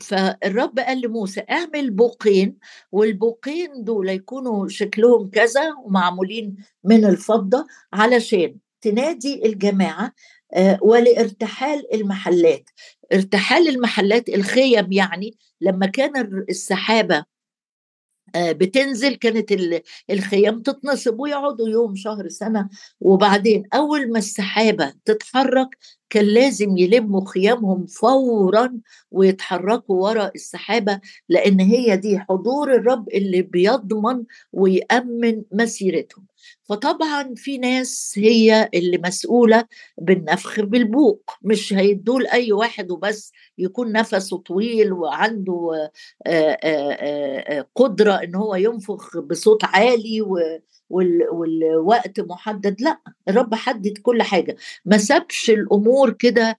فالرب 0.00 0.78
قال 0.78 1.00
لموسى 1.00 1.40
اعمل 1.50 1.90
بوقين 1.90 2.58
والبوقين 2.92 3.84
دول 3.84 4.08
يكونوا 4.08 4.68
شكلهم 4.68 5.30
كذا 5.30 5.74
ومعمولين 5.84 6.56
من 6.84 7.04
الفضة 7.04 7.66
علشان 7.92 8.56
تنادي 8.80 9.46
الجماعة 9.46 10.12
آه، 10.54 10.78
ولارتحال 10.82 11.94
المحلات. 11.94 12.70
ارتحال 13.12 13.68
المحلات 13.68 14.28
الخيم 14.28 14.92
يعني 14.92 15.34
لما 15.60 15.86
كان 15.86 16.44
السحابة 16.50 17.16
آه، 17.16 17.24
بتنزل 18.36 19.14
كانت 19.14 19.52
الخيام 20.10 20.62
تتنصب 20.62 21.20
ويقعدوا 21.20 21.68
يوم 21.68 21.94
شهر 21.96 22.28
سنة 22.28 22.68
وبعدين 23.00 23.62
أول 23.74 24.12
ما 24.12 24.18
السحابة 24.18 24.92
تتحرك 25.04 25.78
كان 26.10 26.24
لازم 26.24 26.76
يلموا 26.76 27.24
خيامهم 27.28 27.86
فورا 27.86 28.80
ويتحركوا 29.10 30.02
وراء 30.08 30.34
السحابة 30.34 31.00
لأن 31.28 31.60
هي 31.60 31.96
دي 31.96 32.18
حضور 32.18 32.74
الرب 32.74 33.08
اللي 33.08 33.42
بيضمن 33.42 34.24
ويأمن 34.52 35.42
مسيرتهم. 35.52 36.26
فطبعا 36.64 37.34
في 37.36 37.58
ناس 37.58 38.14
هي 38.16 38.70
اللي 38.74 38.98
مسؤولة 38.98 39.64
بالنفخ 39.98 40.60
بالبوق 40.60 41.30
مش 41.42 41.72
هيدوه 41.72 42.20
لأي 42.20 42.52
واحد 42.52 42.90
وبس 42.90 43.32
يكون 43.58 43.92
نفسه 43.92 44.36
طويل 44.38 44.92
وعنده 44.92 45.90
قدرة 47.74 48.12
إن 48.12 48.34
هو 48.34 48.54
ينفخ 48.54 49.18
بصوت 49.18 49.64
عالي 49.64 50.22
والوقت 50.90 52.20
محدد 52.20 52.80
لأ 52.80 53.00
الرب 53.28 53.54
حدد 53.54 53.98
كل 53.98 54.22
حاجة. 54.22 54.56
ما 54.84 54.98
سابش 54.98 55.50
الأمور 55.50 56.12
كده 56.12 56.58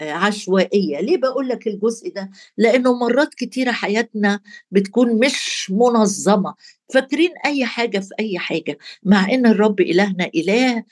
عشوائية. 0.00 1.00
ليه 1.00 1.16
بقول 1.16 1.48
لك 1.48 1.66
الجزء 1.66 2.12
ده؟ 2.12 2.30
لأنه 2.56 2.98
مرات 2.98 3.34
كتيرة 3.34 3.72
حياتنا 3.72 4.40
بتكون 4.70 5.18
مش 5.18 5.70
منظمة. 5.70 6.54
فاكرين 6.94 7.30
أي 7.46 7.64
حاجة 7.64 7.98
في 7.98 8.10
أي 8.20 8.38
حاجة؟ 8.38 8.78
مع 9.02 9.30
إن 9.32 9.46
الرب 9.46 9.80
إلهنا 9.80 10.30
إله 10.34 10.84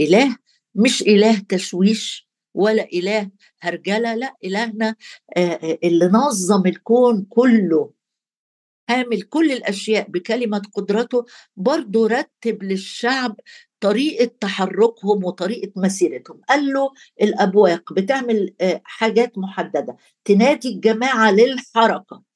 إله 0.00 0.36
مش 0.74 1.02
إله 1.02 1.42
تشويش 1.48 2.28
ولا 2.54 2.88
إله 2.92 3.30
هرجلة 3.60 4.14
لأ 4.14 4.34
إلهنا 4.44 4.94
اللي 5.84 6.06
نظم 6.06 6.66
الكون 6.66 7.26
كله. 7.28 7.97
عامل 8.88 9.22
كل 9.22 9.52
الأشياء 9.52 10.10
بكلمة 10.10 10.62
قدرته 10.74 11.24
برضه 11.56 12.06
رتب 12.06 12.62
للشعب 12.62 13.36
طريقة 13.80 14.30
تحركهم 14.40 15.24
وطريقة 15.24 15.72
مسيرتهم. 15.76 16.40
قال 16.48 16.72
له 16.72 16.90
الأبواق 17.22 17.92
بتعمل 17.92 18.54
حاجات 18.84 19.38
محددة. 19.38 19.96
تنادي 20.24 20.68
الجماعة 20.68 21.30
للحركة. 21.32 22.27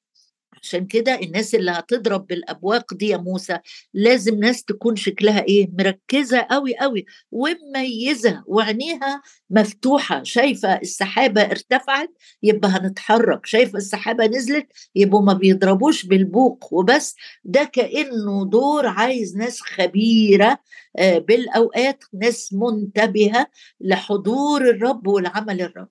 عشان 0.62 0.86
كده 0.86 1.14
الناس 1.20 1.54
اللي 1.54 1.70
هتضرب 1.70 2.26
بالأبواق 2.26 2.94
دي 2.94 3.08
يا 3.08 3.16
موسى 3.16 3.58
لازم 3.94 4.38
ناس 4.38 4.64
تكون 4.64 4.96
شكلها 4.96 5.42
إيه؟ 5.44 5.70
مركزة 5.78 6.40
قوي 6.50 6.76
قوي 6.78 7.04
ومميزة 7.32 8.42
وعينيها 8.46 9.22
مفتوحة 9.50 10.22
شايفة 10.22 10.72
السحابة 10.76 11.42
ارتفعت 11.42 12.10
يبقى 12.42 12.68
هنتحرك 12.68 13.46
شايفة 13.46 13.76
السحابة 13.76 14.26
نزلت 14.26 14.66
يبقوا 14.94 15.22
ما 15.22 15.32
بيضربوش 15.32 16.06
بالبوق 16.06 16.68
وبس. 16.74 17.16
ده 17.44 17.64
كأنه 17.64 18.44
دور 18.44 18.86
عايز 18.86 19.36
ناس 19.36 19.60
خبيرة 19.60 20.58
آه، 20.98 21.18
بالأوقات 21.18 22.04
ناس 22.14 22.52
منتبهة 22.52 23.46
لحضور 23.80 24.70
الرب 24.70 25.06
والعمل 25.06 25.60
الرب. 25.62 25.88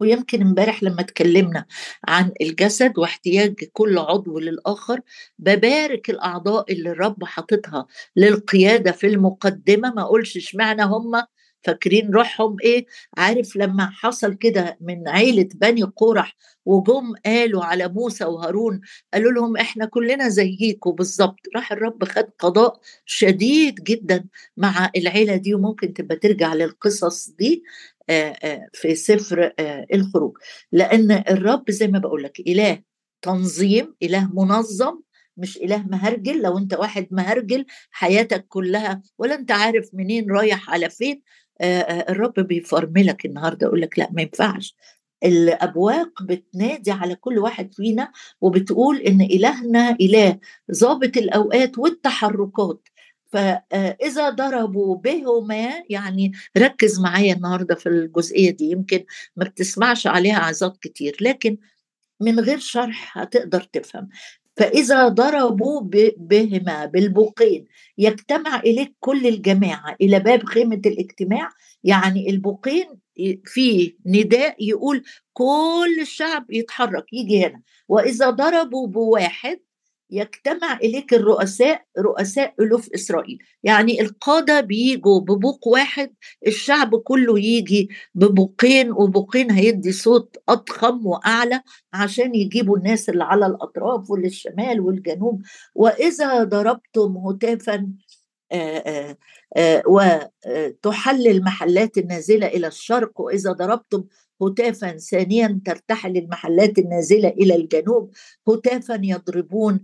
ويمكن 0.00 0.42
امبارح 0.42 0.82
لما 0.82 1.00
اتكلمنا 1.00 1.64
عن 2.08 2.32
الجسد 2.40 2.98
واحتياج 2.98 3.54
كل 3.72 3.98
عضو 3.98 4.38
للآخر 4.38 5.00
ببارك 5.38 6.10
الأعضاء 6.10 6.72
اللي 6.72 6.90
الرب 6.90 7.24
حاططها 7.24 7.86
للقيادة 8.16 8.92
في 8.92 9.06
المقدمة. 9.06 9.94
ما 9.94 10.02
أقولش 10.02 10.36
اشمعنى 10.36 10.82
هم 10.82 11.22
فاكرين 11.62 12.10
روحهم 12.10 12.56
إيه؟ 12.64 12.86
عارف 13.16 13.56
لما 13.56 13.90
حصل 13.90 14.34
كده 14.34 14.76
من 14.80 15.08
عيلة 15.08 15.48
بني 15.54 15.82
قرح 15.82 16.36
وجم 16.66 17.14
قالوا 17.26 17.64
على 17.64 17.88
موسى 17.88 18.24
وهارون 18.24 18.80
قالوا 19.14 19.32
لهم 19.32 19.56
إحنا 19.56 19.84
كلنا 19.86 20.28
زيكم 20.28 20.90
بالظبط. 20.92 21.40
راح 21.56 21.72
الرب 21.72 22.04
خد 22.04 22.24
قضاء 22.38 22.80
شديد 23.06 23.74
جدا 23.84 24.24
مع 24.56 24.90
العيلة 24.96 25.36
دي 25.36 25.54
وممكن 25.54 25.92
تبقى 25.94 26.16
ترجع 26.16 26.54
للقصص 26.54 27.30
دي. 27.30 27.62
في 28.72 28.94
سفر 28.94 29.52
الخروج. 29.94 30.38
لأن 30.72 31.10
الرب 31.10 31.70
زي 31.70 31.88
ما 31.88 31.98
بقول 31.98 32.22
لك 32.22 32.40
إله 32.40 32.82
تنظيم 33.22 33.94
إله 34.02 34.30
منظم 34.34 35.00
مش 35.36 35.56
إله 35.56 35.86
مهرجل. 35.86 36.42
لو 36.42 36.58
أنت 36.58 36.74
واحد 36.74 37.06
مهرجل 37.10 37.66
حياتك 37.90 38.46
كلها 38.48 39.02
ولا 39.18 39.34
أنت 39.34 39.50
عارف 39.50 39.90
منين 39.92 40.30
رايح 40.30 40.70
على 40.70 40.90
فين 40.90 41.22
الرب 42.10 42.34
بيفرملك 42.34 43.26
النهارده 43.26 43.66
يقول 43.66 43.80
لك 43.80 43.98
لا 43.98 44.08
ما 44.12 44.22
ينفعش. 44.22 44.76
الأبواق 45.24 46.22
بتنادي 46.22 46.90
على 46.90 47.14
كل 47.14 47.38
واحد 47.38 47.74
فينا 47.74 48.12
وبتقول 48.40 48.96
إن 48.96 49.20
إلهنا 49.20 49.90
إله 49.90 50.38
ظابط 50.72 51.16
الأوقات 51.16 51.78
والتحركات. 51.78 52.87
فإذا 53.28 54.30
ضربوا 54.30 54.96
بهما 54.96 55.72
يعني 55.90 56.32
ركز 56.58 57.00
معايا 57.00 57.34
النهارده 57.34 57.74
في 57.74 57.88
الجزئية 57.88 58.50
دي 58.50 58.70
يمكن 58.70 59.04
ما 59.36 59.44
بتسمعش 59.44 60.06
عليها 60.06 60.38
عظات 60.38 60.76
كتير 60.76 61.16
لكن 61.20 61.56
من 62.20 62.40
غير 62.40 62.58
شرح 62.58 63.18
هتقدر 63.18 63.60
تفهم. 63.62 64.08
فإذا 64.56 65.08
ضربوا 65.08 65.80
بهما 66.16 66.86
بالبوقين 66.86 67.66
يجتمع 67.98 68.60
إليك 68.60 68.94
كل 69.00 69.26
الجماعة 69.26 69.96
إلى 70.00 70.18
باب 70.20 70.44
خيمة 70.44 70.80
الاجتماع 70.86 71.50
يعني 71.84 72.30
البوقين 72.30 72.86
في 73.44 73.96
نداء 74.06 74.56
يقول 74.64 75.02
كل 75.32 75.98
الشعب 76.00 76.50
يتحرك 76.50 77.12
يجي 77.12 77.46
هنا. 77.46 77.62
وإذا 77.88 78.30
ضربوا 78.30 78.86
بواحد 78.86 79.60
يجتمع 80.10 80.76
إليك 80.76 81.14
الرؤساء 81.14 81.82
رؤساء 81.98 82.54
ألوف 82.60 82.88
إسرائيل. 82.94 83.38
يعني 83.62 84.00
القادة 84.00 84.60
بيجوا 84.60 85.20
ببوق 85.20 85.68
واحد 85.68 86.14
الشعب 86.46 86.96
كله 86.96 87.38
يجي 87.40 87.88
ببوقين 88.14 88.92
وبوقين 88.92 89.50
هيدي 89.50 89.92
صوت 89.92 90.36
أضخم 90.48 91.06
وأعلى 91.06 91.62
عشان 91.92 92.34
يجيبوا 92.34 92.76
الناس 92.78 93.08
اللي 93.08 93.24
على 93.24 93.46
الأطراف 93.46 94.10
والشمال 94.10 94.80
والجنوب. 94.80 95.42
وإذا 95.74 96.44
ضربتم 96.44 97.16
هتافا 97.16 97.92
وتحل 99.86 101.26
المحلات 101.28 101.98
النازلة 101.98 102.46
إلى 102.46 102.66
الشرق 102.66 103.20
وإذا 103.20 103.52
ضربتم 103.52 104.04
هتافا 104.42 104.96
ثانيا 104.96 105.60
ترتحل 105.64 106.16
المحلات 106.16 106.78
النازلة 106.78 107.28
إلى 107.28 107.54
الجنوب 107.56 108.10
هتافا 108.48 109.00
يضربون 109.02 109.80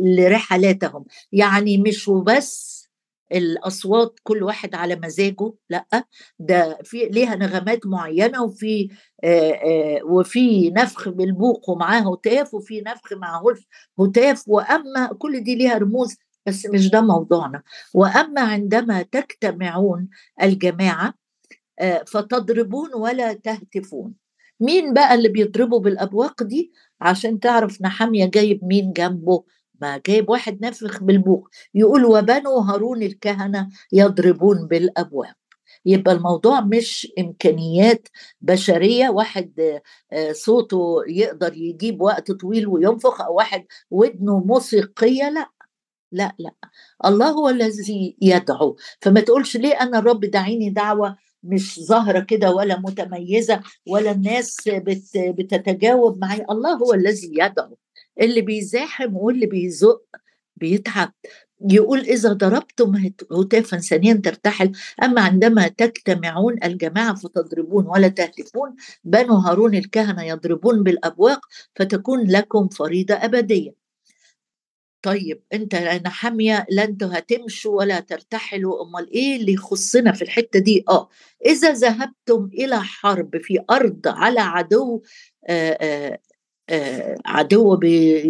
لرحلاتهم. 0.00 1.04
يعني 1.32 1.78
مش 1.78 2.08
وبس 2.08 2.82
الأصوات 3.32 4.20
كل 4.22 4.42
واحد 4.42 4.74
على 4.74 4.96
مزاجه 4.96 5.52
لأ 5.70 5.86
ده 6.38 6.78
في 6.84 7.04
ليها 7.08 7.36
نغمات 7.36 7.86
معينة 7.86 8.42
وفي 8.42 8.88
وفي 10.04 10.70
نفخ 10.70 11.08
بالبوق 11.08 11.70
ومعاه 11.70 12.12
هتاف 12.14 12.54
وفي 12.54 12.80
نفخ 12.86 13.12
معه 13.12 13.42
هتاف. 14.00 14.44
وأما 14.48 15.06
كل 15.18 15.40
دي 15.44 15.54
ليها 15.54 15.78
رموز 15.78 16.16
بس 16.46 16.66
مش 16.66 16.90
ده 16.90 17.00
موضوعنا. 17.00 17.62
وأما 17.94 18.40
عندما 18.40 19.02
تجتمعون 19.02 20.08
الجماعة 20.42 21.14
فتضربون 22.06 22.94
ولا 22.94 23.32
تهتفون. 23.32 24.14
مين 24.60 24.94
بقى 24.94 25.14
اللي 25.14 25.28
بيضربوا 25.28 25.80
بالأبواق 25.80 26.42
دي؟ 26.42 26.72
عشان 27.00 27.40
تعرف 27.40 27.82
نحامية 27.82 28.24
جايب 28.26 28.64
مين 28.64 28.92
جنبه. 28.92 29.44
ما 29.80 30.00
جايب 30.06 30.30
واحد 30.30 30.64
نفخ 30.64 31.02
بالبوق. 31.02 31.48
يقول 31.74 32.04
وبنو 32.04 32.58
هارون 32.58 33.02
الكهنة 33.02 33.68
يضربون 33.92 34.66
بالابواب 34.66 35.34
يبقى 35.86 36.14
الموضوع 36.14 36.60
مش 36.60 37.12
إمكانيات 37.18 38.08
بشرية. 38.40 39.08
واحد 39.08 39.80
صوته 40.32 41.02
يقدر 41.08 41.56
يجيب 41.56 42.00
وقت 42.02 42.32
طويل 42.32 42.66
وينفخ 42.66 43.20
أو 43.20 43.34
واحد 43.36 43.64
ودنه 43.90 44.40
موسيقية. 44.40 45.30
لا 45.30 45.50
لا 46.12 46.34
لا. 46.38 46.54
الله 47.04 47.30
هو 47.30 47.48
الذي 47.48 48.16
يدعو. 48.20 48.76
فما 49.00 49.20
تقولش 49.20 49.56
ليه 49.56 49.74
أنا 49.74 49.98
الرب 49.98 50.20
دعيني 50.20 50.70
دعوة؟ 50.70 51.16
مش 51.42 51.80
ظاهرة 51.80 52.20
كده 52.20 52.50
ولا 52.52 52.80
متميزة 52.80 53.60
ولا 53.88 54.10
الناس 54.10 54.56
بت 54.68 55.02
بتتجاوب 55.16 56.18
معي 56.18 56.44
الله 56.50 56.72
هو 56.76 56.94
الذي 56.94 57.32
يدعو. 57.32 57.78
اللي 58.20 58.40
بيزاحم 58.40 59.16
واللي 59.16 59.46
بيزق 59.46 60.02
بيتعب. 60.56 61.12
يقول 61.70 61.98
إذا 62.00 62.32
ضربتم 62.32 63.12
هتافا 63.32 63.76
ثانيا 63.78 64.14
ترتحل 64.14 64.72
أما 65.02 65.20
عندما 65.20 65.68
تجتمعون 65.68 66.56
الجماعة 66.64 67.14
فتضربون 67.14 67.86
ولا 67.86 68.08
تهتفون 68.08 68.74
بنو 69.04 69.34
هارون 69.34 69.74
الكهنة 69.74 70.22
يضربون 70.24 70.82
بالأبواق 70.82 71.40
فتكون 71.76 72.30
لكم 72.30 72.68
فريضة 72.68 73.14
أبدية. 73.14 73.81
طيب 75.02 75.42
أنت 75.52 75.74
أنا 75.74 76.08
حامية 76.08 76.66
لا 76.70 76.84
أنتوا 76.84 77.08
هتمشوا 77.18 77.78
ولا 77.78 78.00
ترتحلوا 78.00 78.84
أمال 78.84 79.10
إيه 79.10 79.36
اللي 79.36 79.52
يخصنا 79.52 80.12
في 80.12 80.22
الحتة 80.22 80.58
دي؟ 80.58 80.84
آه 80.88 81.08
إذا 81.46 81.72
ذهبتم 81.72 82.50
إلى 82.54 82.80
حرب 82.80 83.36
في 83.42 83.58
أرض 83.70 84.00
على 84.06 84.40
عدو 84.40 85.02
آآ 85.48 86.18
آآ 86.70 87.16
عدو 87.26 87.76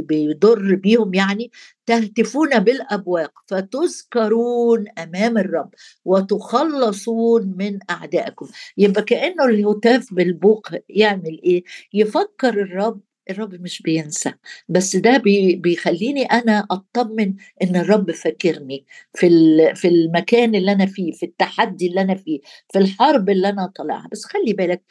بيضر 0.01 0.75
بيهم 0.75 1.15
يعني 1.15 1.51
تهتفون 1.87 2.59
بالأبواق 2.59 3.33
فتذكرون 3.47 4.85
أمام 4.99 5.39
الرب 5.39 5.71
وتخلصون 6.05 7.55
من 7.59 7.79
أعدائكم. 7.91 8.49
يبقى 8.79 9.03
كأنه 9.03 9.45
الهتاف 9.45 10.15
بالبوق 10.15 10.69
يعمل 10.89 11.41
إيه؟ 11.45 11.65
يفكر 11.95 12.49
الرب 12.63 13.01
الرب 13.31 13.55
مش 13.55 13.83
بينسى. 13.83 14.33
بس 14.69 14.97
ده 14.97 15.17
بي 15.19 15.57
بيخليني 15.57 16.23
أنا 16.25 16.67
أطمن 16.71 17.35
إن 17.63 17.77
الرب 17.77 18.11
فاكرني 18.11 18.85
في 19.15 19.29
في 19.75 19.89
المكان 19.89 20.55
اللي 20.55 20.73
أنا 20.73 20.87
فيه 20.87 21.13
في 21.13 21.27
التحدي 21.27 21.87
اللي 21.87 22.01
أنا 22.01 22.15
فيه 22.15 22.41
في 22.73 22.79
الحرب 22.79 23.31
اللي 23.31 23.49
أنا 23.49 23.67
طالعها. 23.77 24.09
بس 24.13 24.25
خلي 24.25 24.53
بالك 24.53 24.83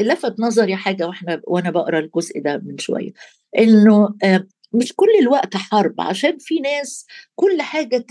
لفت 0.00 0.40
نظري 0.40 0.76
حاجة 0.76 1.06
وإحنا 1.08 1.40
وأنا 1.44 1.70
بقرأ 1.70 1.98
الجزء 1.98 2.40
ده 2.42 2.58
من 2.66 2.78
شوية. 2.78 3.12
إنه 3.58 4.14
مش 4.74 4.92
كل 4.96 5.08
الوقت 5.20 5.56
حرب 5.56 6.00
عشان 6.00 6.38
في 6.38 6.60
ناس 6.60 7.06
كل 7.34 7.62
حاجة 7.62 8.06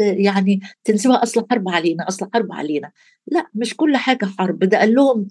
يعني 0.00 0.60
تنسبها 0.84 1.22
أصل 1.22 1.46
حرب 1.50 1.68
علينا 1.68 2.08
أصل 2.08 2.28
حرب 2.34 2.52
علينا. 2.52 2.92
لأ 3.26 3.46
مش 3.54 3.76
كل 3.76 3.96
حاجة 3.96 4.24
حرب 4.24 4.58
ده 4.58 4.78
قال 4.78 4.94
لهم 4.94 5.28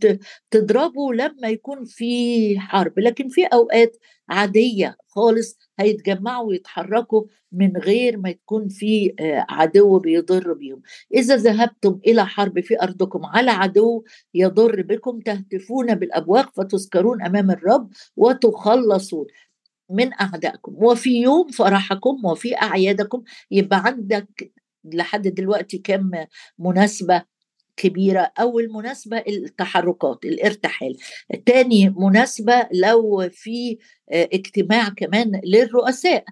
تضربوا 0.52 1.14
لما 1.14 1.48
يكون 1.48 1.86
في 1.86 2.60
حرب. 2.60 3.00
لكن 3.00 3.28
في 3.30 3.46
أوقات 3.46 3.98
عادية 4.30 4.98
خالص 5.08 5.58
هيتجمعوا 5.80 6.48
ويتحركوا 6.48 7.24
من 7.52 7.78
غير 7.78 8.18
ما 8.18 8.30
يكون 8.30 8.68
في 8.70 9.14
عدو 9.50 10.00
بيضر 10.00 10.54
بيهم. 10.54 10.82
إذا 11.14 11.36
ذهبتم 11.36 12.00
إلى 12.08 12.26
حرب 12.26 12.60
في 12.60 12.82
أرضكم 12.84 13.26
على 13.26 13.52
عدو 13.52 14.04
يضر 14.34 14.82
بكم 14.82 15.20
تهتفون 15.20 15.96
بالأبواق 15.96 16.52
فتذكرون 16.56 17.22
أمام 17.24 17.52
الرب 17.52 17.90
وتخلصون. 18.18 19.26
من 19.90 20.14
أعدائكم 20.14 20.74
وفي 20.76 21.22
يوم 21.22 21.48
فرحكم 21.48 22.26
وفي 22.26 22.56
أعيادكم 22.62 23.24
يبقى 23.52 23.82
عندك 23.86 24.54
لحد 24.84 25.28
دلوقتي 25.28 25.78
كم 25.78 26.12
مناسبة 26.60 27.24
كبيرة. 27.78 28.32
أول 28.40 28.70
مناسبة 28.74 29.18
التحركات 29.18 30.26
الارتحال. 30.26 30.98
تاني 31.46 31.90
مناسبة 31.90 32.68
لو 32.74 33.30
في 33.32 33.78
اجتماع 34.12 34.90
كمان 34.90 35.42
للرؤساء. 35.46 36.24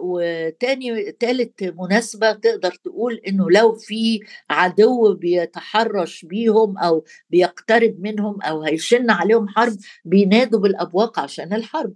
وتاني 0.00 1.12
تالت 1.12 1.74
مناسبة 1.78 2.32
تقدر 2.32 2.70
تقول 2.70 3.20
إنه 3.28 3.50
لو 3.50 3.74
في 3.74 4.20
عدو 4.50 5.14
بيتحرش 5.14 6.24
بيهم 6.24 6.78
أو 6.78 7.04
بيقترب 7.30 7.96
منهم 8.00 8.42
أو 8.42 8.62
هيشن 8.62 9.10
عليهم 9.10 9.48
حرب 9.48 9.76
بينادوا 10.04 10.60
بالأبواق 10.60 11.20
عشان 11.20 11.52
الحرب. 11.52 11.94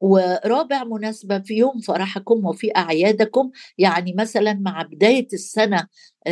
ورابع 0.00 0.84
مناسبة 0.84 1.38
في 1.38 1.54
يوم 1.54 1.78
فرحكم 1.80 2.46
وفي 2.46 2.70
أعيادكم 2.76 3.50
يعني 3.78 4.14
مثلا 4.18 4.52
مع 4.54 4.82
بداية 4.82 5.26
السنة 5.32 5.86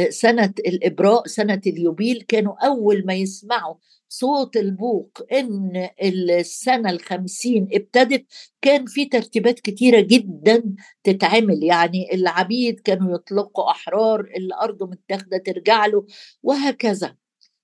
سنة 0.09 0.55
الإبراء 0.66 1.27
سنة 1.27 1.61
اليوبيل 1.66 2.22
كانوا 2.29 2.66
أول 2.66 3.05
ما 3.07 3.14
يسمعوا 3.14 3.74
صوت 4.09 4.57
البوق 4.57 5.18
إن 5.33 5.88
السنة 6.03 6.90
الخمسين 6.90 7.68
ابتدت 7.72 8.27
كان 8.62 8.87
في 8.87 9.05
ترتيبات 9.07 9.61
كتيرة 9.61 10.00
جدا 10.00 10.62
تتعمل. 11.05 11.64
يعني 11.64 12.14
العبيد 12.14 12.81
كانوا 12.81 13.14
يطلقوا 13.14 13.70
أحرار 13.70 14.20
اللي 14.37 14.55
أرضه 14.62 14.87
متاخدة 14.87 15.38
ترجع 15.38 15.87
له 15.87 16.07
وهكذا. 16.42 17.16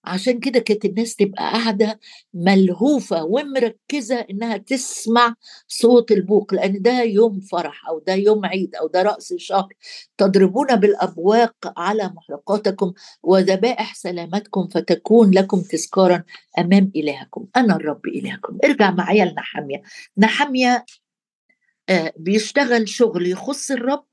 عشان 0.04 0.40
كده 0.40 0.60
كانت 0.60 0.84
الناس 0.84 1.16
تبقى 1.16 1.42
قاعدة 1.52 2.00
ملهوفة 2.34 3.24
ومركزة 3.24 4.16
إنها 4.30 4.56
تسمع 4.56 5.34
صوت 5.68 6.12
البوق 6.12 6.54
لأن 6.54 6.82
ده 6.82 7.02
يوم 7.02 7.40
فرح 7.40 7.88
أو 7.88 7.98
ده 8.06 8.14
يوم 8.14 8.46
عيد 8.46 8.74
أو 8.74 8.86
ده 8.88 9.02
رأس 9.02 9.34
شهر. 9.36 9.68
تضربون 10.18 10.76
بالأبواق 10.76 11.72
على 11.76 12.10
محرقاتكم 12.14 12.92
وذبائح 13.22 13.94
سلامتكم 13.94 14.68
فتكون 14.68 15.30
لكم 15.30 15.60
تذكارا 15.60 16.22
أمام 16.58 16.92
إلهكم. 16.96 17.46
أنا 17.56 17.76
الرب 17.76 18.06
إلهكم. 18.06 18.58
ارجع 18.64 18.90
معايا 18.90 19.24
لنحمية 19.24 19.82
نحمية 20.18 20.84
بيشتغل 22.16 22.88
شغل 22.88 23.26
يخص 23.26 23.70
الرب 23.70 24.04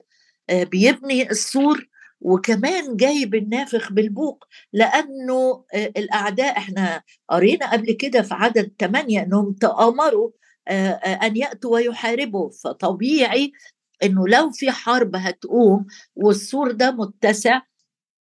بيبني 0.52 1.32
السور 1.32 1.88
وكمان 2.21 2.95
جايب 2.95 3.36
النافخ 3.36 3.91
بالبوق 3.91 4.45
لأنه 4.73 5.63
الأعداء 5.75 6.58
إحنا 6.58 7.03
قرينا 7.30 7.71
قبل 7.71 7.91
كده 7.91 8.21
في 8.21 8.34
عدد 8.34 8.71
ثمانية 8.80 9.23
أنهم 9.23 9.53
تآمروا 9.53 10.30
أن 11.23 11.38
يأتوا 11.38 11.71
ويحاربوا. 11.75 12.49
فطبيعي 12.63 13.51
أنه 14.03 14.27
لو 14.27 14.51
في 14.51 14.71
حرب 14.71 15.15
هتقوم 15.15 15.86
والسور 16.15 16.71
ده 16.71 16.91
متسع 16.91 17.62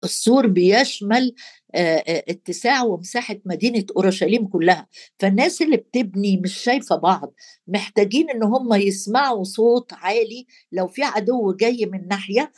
السور 0.03 0.47
بيشمل 0.47 1.35
اتساع 1.75 2.83
ومساحة 2.83 3.35
مدينة 3.45 3.85
أورشليم 3.97 4.47
كلها. 4.47 4.87
فالناس 5.19 5.61
اللي 5.61 5.77
بتبني 5.77 6.37
مش 6.37 6.57
شايفة 6.57 6.95
بعض. 6.95 7.33
محتاجين 7.67 8.29
إن 8.29 8.43
هم 8.43 8.73
يسمعوا 8.73 9.43
صوت 9.43 9.93
عالي. 9.93 10.45
لو 10.71 10.87
في 10.87 11.03
عدو 11.03 11.53
جاي 11.53 11.85
من 11.85 12.07
ناحية 12.07 12.51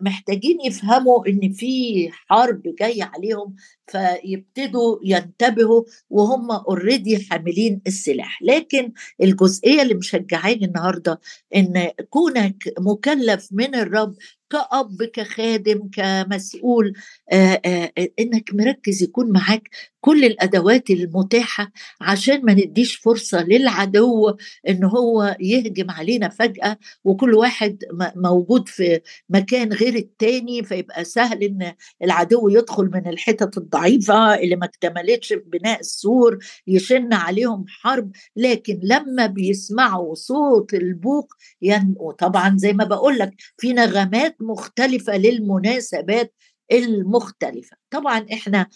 محتاجين 0.00 0.58
يفهموا 0.64 1.28
إن 1.28 1.52
في 1.52 2.08
حرب 2.12 2.62
جاية 2.80 3.04
عليهم. 3.04 3.54
فيبتدوا 3.86 4.98
ينتبهوا 5.04 5.82
وهم 6.10 6.50
اوريدي 6.50 7.26
حاملين 7.30 7.80
السلاح. 7.86 8.42
لكن 8.42 8.92
الجزئية 9.22 9.82
اللي 9.82 9.94
مشجعاني 9.94 10.64
النهاردة 10.64 11.20
إن 11.56 11.90
كونك 12.10 12.64
مكلف 12.78 13.48
من 13.52 13.74
الرب 13.74 14.14
كأب 14.50 15.02
كخادم 15.02 15.88
كمسؤول 15.92 16.92
آآ 17.32 17.60
آآ 17.64 17.92
إنك 18.18 18.51
مركز 18.54 19.02
يكون 19.02 19.32
معاك 19.32 19.68
كل 20.00 20.24
الأدوات 20.24 20.90
المتاحة 20.90 21.72
عشان 22.00 22.44
ما 22.44 22.52
نديش 22.54 22.96
فرصة 22.96 23.42
للعدو 23.42 24.36
إن 24.68 24.84
هو 24.84 25.36
يهجم 25.40 25.90
علينا 25.90 26.28
فجأة 26.28 26.78
وكل 27.04 27.34
واحد 27.34 27.78
موجود 28.16 28.68
في 28.68 29.00
مكان 29.28 29.72
غير 29.72 29.94
التاني 29.94 30.62
فيبقى 30.62 31.04
سهل 31.04 31.42
إن 31.42 31.72
العدو 32.02 32.48
يدخل 32.48 32.90
من 32.94 33.08
الحتت 33.08 33.58
الضعيفة 33.58 34.34
اللي 34.34 34.56
ما 34.56 34.64
اكتملتش 34.64 35.28
في 35.28 35.42
بناء 35.46 35.80
السور 35.80 36.38
يشن 36.66 37.12
عليهم 37.12 37.64
حرب. 37.68 38.12
لكن 38.36 38.80
لما 38.82 39.26
بيسمعوا 39.26 40.14
صوت 40.14 40.74
البوق 40.74 41.32
ينقوا 41.62 42.12
طبعا 42.12 42.56
زي 42.58 42.72
ما 42.72 42.84
بقول 42.84 43.18
لك 43.18 43.30
في 43.58 43.72
نغمات 43.72 44.36
مختلفة 44.40 45.16
للمناسبات 45.16 46.34
المختلفة. 46.72 47.76
طبعا 47.90 48.26
إحنا 48.32 48.66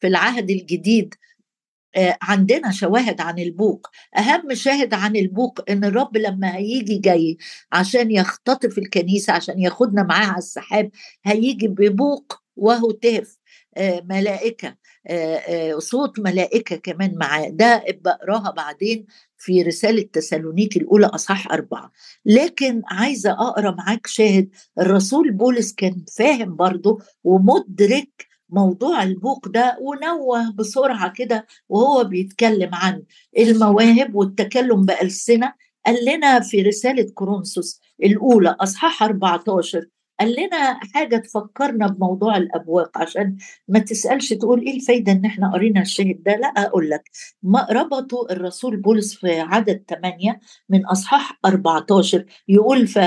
في 0.00 0.06
العهد 0.06 0.50
الجديد 0.50 1.14
آه، 1.96 2.18
عندنا 2.22 2.70
شواهد 2.72 3.20
عن 3.20 3.38
البوق. 3.38 3.86
أهم 4.18 4.54
شاهد 4.54 4.94
عن 4.94 5.16
البوق 5.16 5.60
إن 5.70 5.84
الرب 5.84 6.16
لما 6.16 6.56
هيجي 6.56 6.98
جاي 6.98 7.36
عشان 7.72 8.10
يختطف 8.10 8.78
الكنيسة 8.78 9.32
عشان 9.32 9.60
ياخدنا 9.60 10.02
معاه 10.02 10.26
على 10.26 10.38
السحاب 10.38 10.90
هيجي 11.24 11.68
ببوق 11.68 12.40
وهتاف 12.56 13.38
آه، 13.76 14.02
ملائكة. 14.10 14.76
صوت 15.78 16.18
ملائكة 16.20 16.76
كمان 16.76 17.14
معاه. 17.18 17.48
ده 17.48 17.84
بقراها 18.04 18.50
بعدين 18.50 19.06
في 19.38 19.62
رسالة 19.62 20.02
تسالونيكي 20.12 20.78
الأولى 20.78 21.06
أصحاح 21.06 21.52
أربعة. 21.52 21.92
لكن 22.26 22.82
عايزة 22.90 23.30
أقرأ 23.30 23.70
معاك 23.70 24.06
شاهد 24.06 24.48
الرسول 24.78 25.30
بولس 25.32 25.72
كان 25.72 26.04
فاهم 26.16 26.56
برضه 26.56 26.98
ومدرك 27.24 28.26
موضوع 28.50 29.02
البوق 29.02 29.48
ده 29.48 29.78
ونوه 29.80 30.52
بسرعة 30.52 31.12
كده 31.12 31.46
وهو 31.68 32.04
بيتكلم 32.04 32.70
عن 32.72 33.02
المواهب 33.38 34.14
والتكلم 34.14 34.84
بألسنة. 34.84 35.52
قال 35.86 36.04
لنا 36.04 36.40
في 36.40 36.62
رسالة 36.62 37.10
كورنثوس 37.14 37.80
الأولى 38.04 38.56
أصحاح 38.60 39.02
14 39.02 39.84
قال 40.20 40.32
لنا 40.32 40.80
حاجة 40.94 41.16
تفكرنا 41.16 41.86
بموضوع 41.86 42.36
الأبواق 42.36 42.98
عشان 42.98 43.36
ما 43.68 43.78
تسألش 43.78 44.32
تقول 44.32 44.60
إيه 44.60 44.76
الفايدة 44.76 45.12
إن 45.12 45.24
إحنا 45.24 45.52
قرينا 45.52 45.80
الشاهد 45.80 46.22
ده 46.22 46.36
لأ 46.36 46.48
أقول 46.48 46.90
لك. 46.90 47.02
ما 47.42 47.66
ربطوا 47.70 48.32
الرسول 48.32 48.76
بولس 48.76 49.14
في 49.14 49.40
عدد 49.40 49.84
8 49.88 50.40
من 50.68 50.86
أصحاح 50.86 51.38
14 51.44 52.24
يقول 52.48 52.86
ف 52.86 52.98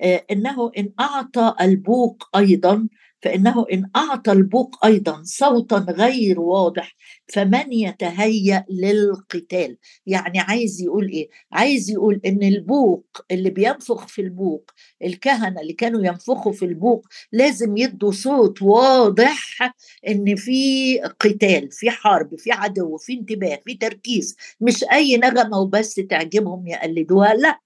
آه، 0.00 0.24
إنه 0.30 0.70
إن 0.78 0.92
أعطى 1.00 1.54
البوق 1.60 2.28
أيضا 2.36 2.88
فإنه 3.24 3.66
إن 3.72 3.90
أعطى 3.96 4.32
البوق 4.32 4.86
أيضا 4.86 5.22
صوتا 5.24 5.76
غير 5.76 6.40
واضح 6.40 6.96
فمن 7.32 7.72
يتهيأ 7.72 8.64
للقتال 8.70 9.76
يعني 10.06 10.40
عايز 10.40 10.82
يقول 10.82 11.08
إيه؟ 11.08 11.28
عايز 11.52 11.90
يقول 11.90 12.20
إن 12.26 12.42
البوق 12.42 13.06
اللي 13.30 13.50
بينفخ 13.50 14.06
في 14.06 14.22
البوق 14.22 14.70
الكهنة 15.04 15.60
اللي 15.60 15.72
كانوا 15.72 16.06
ينفخوا 16.06 16.52
في 16.52 16.64
البوق 16.64 17.06
لازم 17.32 17.76
يدوا 17.76 18.12
صوت 18.12 18.62
واضح 18.62 19.74
إن 20.08 20.36
في 20.36 21.00
قتال 21.20 21.68
في 21.70 21.90
حرب 21.90 22.38
في 22.38 22.52
عدو 22.52 22.96
في 22.96 23.12
انتباه 23.12 23.60
في 23.64 23.74
تركيز 23.74 24.36
مش 24.60 24.84
أي 24.92 25.16
نغمة 25.16 25.58
وبس 25.58 25.94
تعجبهم 25.94 26.66
يقلدوها 26.66 27.34
لأ 27.34 27.60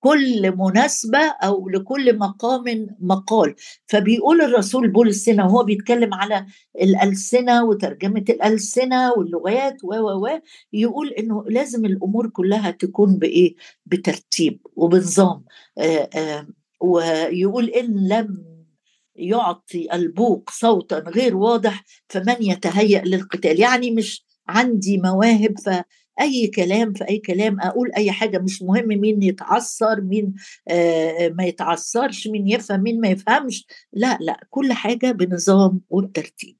كل 0.00 0.56
مناسبة 0.56 1.18
أو 1.18 1.68
لكل 1.68 2.18
مقام 2.18 2.86
مقال. 3.00 3.54
فبيقول 3.86 4.40
الرسول 4.42 4.88
بولس 4.88 5.28
هنا 5.28 5.44
وهو 5.44 5.64
بيتكلم 5.64 6.14
على 6.14 6.46
الألسنة 6.82 7.64
وترجمة 7.64 8.24
الألسنة 8.28 9.12
واللغات 9.12 9.76
و 9.84 9.94
و 9.94 10.28
يقول 10.72 11.08
إنه 11.08 11.44
لازم 11.48 11.84
الأمور 11.86 12.28
كلها 12.28 12.70
تكون 12.70 13.18
بإيه؟ 13.18 13.54
بترتيب 13.86 14.60
وبنظام. 14.76 15.44
ويقول 16.80 17.68
إن 17.68 18.08
لم 18.08 18.44
يعطي 19.16 19.88
البوق 19.94 20.50
صوتا 20.50 20.98
غير 20.98 21.36
واضح 21.36 21.84
فمن 22.08 22.36
يتهيأ 22.40 23.02
للقتال؟ 23.04 23.60
يعني 23.60 23.90
مش 23.90 24.26
عندي 24.48 24.98
مواهب 24.98 25.58
ف 25.58 25.70
أي 26.20 26.46
كلام 26.46 26.92
في 26.92 27.08
أي 27.08 27.18
كلام 27.18 27.60
أقول 27.60 27.92
أي 27.96 28.12
حاجة. 28.12 28.38
مش 28.38 28.62
مهم 28.62 28.88
مين 28.88 29.22
يتعثر 29.22 30.00
مين 30.00 30.34
آه 30.68 31.28
ما 31.28 31.44
يتعثرش 31.44 32.28
مين 32.28 32.48
يفهم 32.48 32.80
مين 32.80 33.00
ما 33.00 33.08
يفهمش. 33.08 33.66
لا 33.92 34.18
لا 34.20 34.40
كل 34.50 34.72
حاجة 34.72 35.12
بنظام 35.12 35.80
وبترتيب 35.88 36.56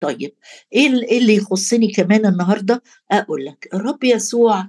طيب 0.00 0.34
إيه 0.72 1.02
إيه 1.02 1.18
اللي 1.18 1.34
يخصني 1.34 1.88
كمان 1.92 2.26
النهارده؟ 2.26 2.82
أقول 3.10 3.44
لك 3.44 3.68
الرب 3.74 4.04
يسوع 4.04 4.68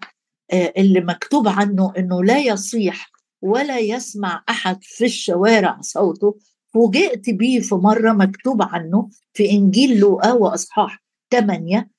آه 0.52 0.74
اللي 0.78 1.02
مكتوب 1.02 1.48
عنه 1.48 1.94
إنه 1.98 2.24
لا 2.24 2.40
يصيح 2.40 3.12
ولا 3.42 3.80
يسمع 3.80 4.44
أحد 4.50 4.78
في 4.82 5.06
الشوارع 5.06 5.78
صوته 5.82 6.38
فوجئت 6.74 7.30
بيه 7.30 7.60
في 7.60 7.76
مرة 7.76 8.12
مكتوب 8.12 8.62
عنه 8.62 9.10
في 9.34 9.52
إنجيل 9.52 10.00
لوقا 10.00 10.34
وأصحاح 10.34 11.04
8 11.32 11.90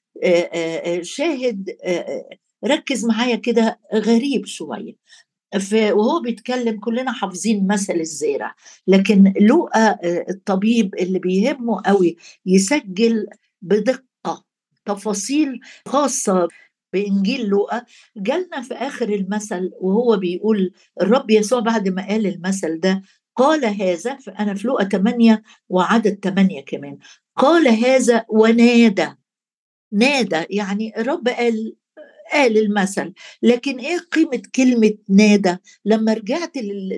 شاهد 1.02 1.76
ركز 2.64 3.04
معايا 3.04 3.36
كده 3.36 3.80
غريب 3.94 4.46
شوية. 4.46 4.96
وهو 5.74 6.20
بيتكلم 6.20 6.80
كلنا 6.80 7.12
حافظين 7.12 7.66
مثل 7.66 7.94
الزارع 7.94 8.54
لكن 8.86 9.32
لوقا 9.40 9.98
الطبيب 10.04 10.94
اللي 10.94 11.18
بيهمه 11.18 11.82
قوي 11.86 12.16
يسجل 12.46 13.26
بدقة 13.62 14.44
تفاصيل 14.84 15.60
خاصة 15.88 16.48
بإنجيل 16.92 17.46
لوقا. 17.46 17.84
جالنا 18.16 18.62
في 18.62 18.74
آخر 18.74 19.08
المثل 19.08 19.70
وهو 19.80 20.16
بيقول 20.16 20.72
الرب 21.00 21.30
يسوع 21.30 21.60
بعد 21.60 21.88
ما 21.88 22.06
قال 22.08 22.26
المثل 22.26 22.80
ده 22.80 23.02
قال 23.36 23.64
هذا 23.64 24.18
أنا 24.38 24.54
في 24.54 24.68
لوقا 24.68 24.84
8 24.84 25.42
وعدد 25.68 26.18
8 26.24 26.60
كمان 26.60 26.98
قال 27.36 27.68
هذا 27.68 28.24
ونادى. 28.28 29.08
نادى 29.92 30.44
يعني 30.50 31.00
الرب 31.00 31.28
قال 31.28 31.76
قال 32.32 32.58
المثل 32.58 33.12
لكن 33.42 33.78
إيه 33.78 33.98
قيمة 33.98 34.42
كلمة 34.54 34.92
نادى؟ 35.08 35.56
لما 35.84 36.12
رجعت 36.12 36.56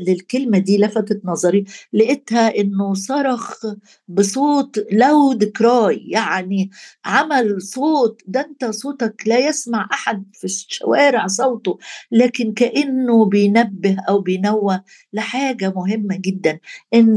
للكلمة 0.09 0.59
دي 0.59 0.79
لفتت 0.79 1.21
نظري 1.25 1.65
لقيتها 1.93 2.57
إنه 2.61 2.95
صرخ 2.95 3.65
بصوت 4.09 4.79
لود 4.93 5.45
كراي 5.45 6.05
يعني 6.09 6.71
عمل 7.05 7.63
صوت 7.63 8.23
ده 8.27 8.41
أنت 8.41 8.65
صوتك 8.65 9.23
لا 9.27 9.39
يسمع 9.49 9.89
أحد 9.93 10.25
في 10.33 10.45
الشوارع 10.45 11.27
صوته 11.27 11.79
لكن 12.13 12.53
كأنه 12.53 13.25
بينبه 13.25 13.97
أو 14.09 14.21
بينوه 14.21 14.85
لحاجة 15.13 15.73
مهمة 15.77 16.17
جدا 16.17 16.59
إن 16.95 17.15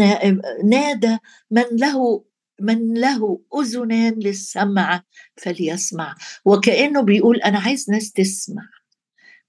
نادى 0.65 1.17
من 1.51 1.63
له 1.71 2.23
من 2.61 2.93
له 2.93 3.41
أذنان 3.61 4.13
للسمع 4.13 5.03
فليسمع. 5.37 6.15
وكأنه 6.45 7.01
بيقول 7.01 7.37
أنا 7.37 7.59
عايز 7.59 7.89
ناس 7.89 8.11
تسمع. 8.11 8.80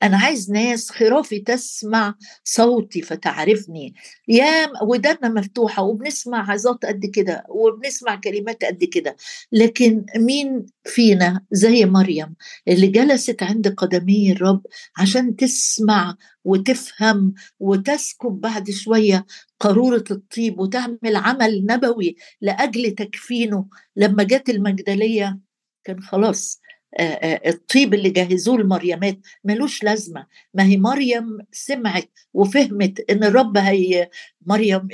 أنا 0.03 0.17
عايز 0.19 0.51
ناس 0.51 0.91
خرافي 0.91 1.39
تسمع 1.39 2.15
صوتي 2.45 3.03
فتعرفني. 3.03 3.95
يا 4.29 4.83
ودنا 4.83 5.29
مفتوحة 5.29 5.83
وبنسمع 5.83 6.51
عظات 6.53 6.85
قد 6.85 7.07
كده 7.07 7.45
وبنسمع 7.49 8.15
كلمات 8.17 8.65
قد 8.65 8.85
كده. 8.85 9.17
لكن 9.53 10.05
مين 10.17 10.67
فينا 10.85 11.41
زي 11.53 11.85
مريم 11.85 12.35
اللي 12.69 12.87
جلست 12.87 13.43
عند 13.43 13.69
قدمي 13.69 14.33
الرب 14.33 14.67
عشان 14.97 15.37
تسمع 15.37 16.17
وتفهم 16.45 17.35
وتسكب 17.61 18.41
بعد 18.41 18.71
شوية 18.71 19.27
قارورة 19.61 20.05
الطيب 20.11 20.59
وتعمل 20.59 21.17
عمل 21.17 21.67
نبوي 21.67 22.17
لأجل 22.41 22.91
تكفينه؟ 22.91 23.67
لما 23.97 24.23
جت 24.23 24.49
المجدلية 24.49 25.39
كان 25.85 26.01
خلاص 26.03 26.62
الطيب 27.01 27.95
اللي 27.95 28.11
جهزوه 28.11 28.57
المريمات 28.57 29.19
ملوش 29.45 29.85
لازمة. 29.85 30.27
ما 30.55 30.63
هي 30.65 30.77
مريم 30.77 31.39
سمعت 31.53 32.11
وفهمت 32.35 33.11
إن 33.11 33.25
الرب 33.25 33.57
هي 33.57 34.11
مريم 34.47 34.89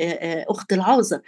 أخت 0.49 0.73
العازر 0.73 1.21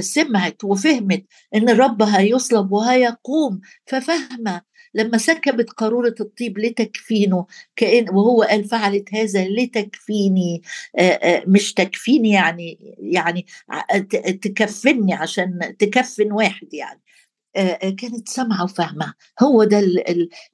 سمعت 0.00 0.64
وفهمت 0.64 1.24
إن 1.54 1.68
الرب 1.68 2.02
هيصلب 2.02 2.72
وهيقوم. 2.72 3.60
ففهمة 3.86 4.74
لما 4.96 5.18
سكبت 5.18 5.70
قارورة 5.70 6.14
الطيب 6.20 6.58
لتكفينه 6.58 7.46
كأن 7.76 8.10
وهو 8.10 8.42
قال 8.42 8.64
فعلت 8.64 9.14
هذا 9.14 9.48
لتكفيني. 9.48 10.62
مش 11.46 11.74
تكفيني 11.74 12.30
يعني 12.30 12.96
يعني 12.98 13.46
تكفني 14.42 15.14
عشان 15.14 15.76
تكفن 15.78 16.32
واحد 16.32 16.74
يعني. 16.74 17.00
كانت 17.80 18.28
سامعة 18.28 18.64
وفاهمة 18.64 19.14
هو 19.42 19.64
ده 19.64 19.82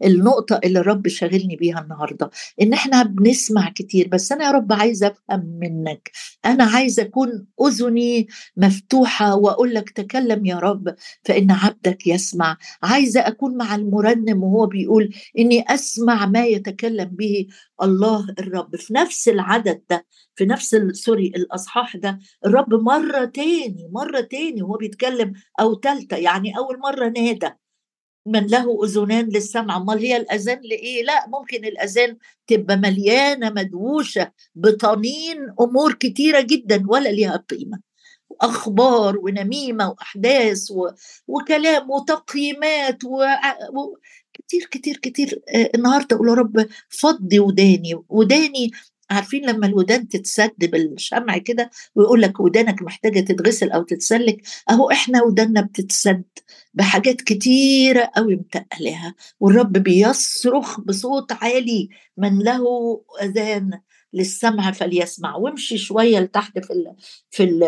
النقطة 0.05 0.61
اللي 0.65 0.79
الرب 0.79 1.09
شاغلني 1.09 1.57
بيها 1.57 1.81
النهاردة 1.81 2.31
إن 2.63 2.73
إحنا 2.73 3.03
بنسمع 3.03 3.71
كتير. 3.71 4.09
بس 4.09 4.33
أنا 4.33 4.45
يا 4.45 4.51
رب 4.51 4.73
عايزة 4.73 5.07
أفهم 5.07 5.59
منك. 5.61 6.11
أنا 6.45 6.65
عايزة 6.65 7.03
أكون 7.03 7.47
أذني 7.67 8.29
مفتوحة 8.57 9.35
وأقول 9.35 9.75
لك 9.75 9.91
تكلم 9.91 10.47
يا 10.47 10.57
رب 10.57 10.95
فإن 11.25 11.51
عبدك 11.51 12.07
يسمع. 12.07 12.57
عايزة 12.83 13.21
أكون 13.21 13.57
مع 13.57 13.75
المرنم 13.75 14.43
وهو 14.45 14.67
بيقول 14.67 15.15
إني 15.39 15.65
أسمع 15.69 16.27
ما 16.27 16.47
يتكلم 16.47 17.05
به 17.05 17.47
الله 17.83 18.27
الرب. 18.39 18.77
في 18.77 18.95
نفس 18.95 19.29
العدد 19.29 19.83
ده 19.91 20.07
في 20.41 20.47
نفس 20.47 20.77
سوري 20.93 21.27
الأصحاح 21.27 21.97
ده 21.97 22.19
الرب 22.47 22.75
مرة 22.75 23.25
تاني 23.25 23.89
مرة 23.93 24.21
تاني 24.21 24.63
وهو 24.63 24.77
بيتكلم 24.77 25.33
أو 25.61 25.75
تالتة 25.75 26.17
يعني 26.17 26.57
أول 26.57 26.79
مرة 26.79 27.09
نادى. 27.09 27.51
من 28.27 28.47
له 28.47 28.85
أذنان 28.85 29.29
للسمع. 29.29 29.77
أمال 29.77 29.99
هي 29.99 30.17
الأذان 30.17 30.61
لإيه؟ 30.65 31.03
لا 31.05 31.27
ممكن 31.29 31.65
الأذان 31.65 32.17
تبقى 32.47 32.77
مليانة 32.77 33.51
مدووشه 33.51 34.33
بطنين 34.55 35.39
أمور 35.61 35.93
كتيرة 35.93 36.41
جدا 36.41 36.85
ولا 36.89 37.09
ليها 37.09 37.37
قيمة. 37.37 37.81
أخبار 38.41 39.19
ونميمة 39.19 39.91
وأحداث 39.91 40.71
و... 40.71 40.89
وكلام 41.29 41.91
وتقييمات 41.91 43.05
و... 43.05 43.23
و... 43.75 43.97
كتير 44.33 44.69
كتير 44.71 44.97
كتير. 44.97 45.43
آه، 45.55 45.71
النهارده 45.75 46.17
أقول 46.17 46.29
يا 46.29 46.35
رب 46.35 46.67
فضي 46.89 47.41
وداني 47.41 47.95
وداني 48.09 48.71
عارفين 49.11 49.47
لما 49.47 49.67
الودان 49.67 50.09
تتسد 50.09 50.53
بالشمع 50.59 51.39
كده 51.39 51.71
ويقول 51.95 52.23
لك 52.23 52.41
ودانك 52.41 52.83
محتاجة 52.83 53.21
تتغسل 53.21 53.71
أو 53.71 53.83
تتسلك 53.83 54.43
أهو 54.71 54.91
إحنا 54.91 55.23
وداننا 55.23 55.61
بتتسد 55.61 56.25
بحاجات 56.75 57.21
كتيرة 57.21 58.11
قوي 58.17 58.37
متقلها 58.37 59.15
والرب 59.41 59.73
بيصرخ 59.73 60.81
بصوت 60.81 61.33
عالي 61.33 61.89
من 62.17 62.39
له 62.39 62.65
أذان 63.23 63.81
للسمع 64.13 64.73
فليسمع. 64.73 65.37
وامشي 65.37 65.79
شوية 65.79 66.19
لتحت 66.21 66.59
في 66.59 66.73
ال 66.73 66.95
في 67.31 67.43
ال 67.45 67.61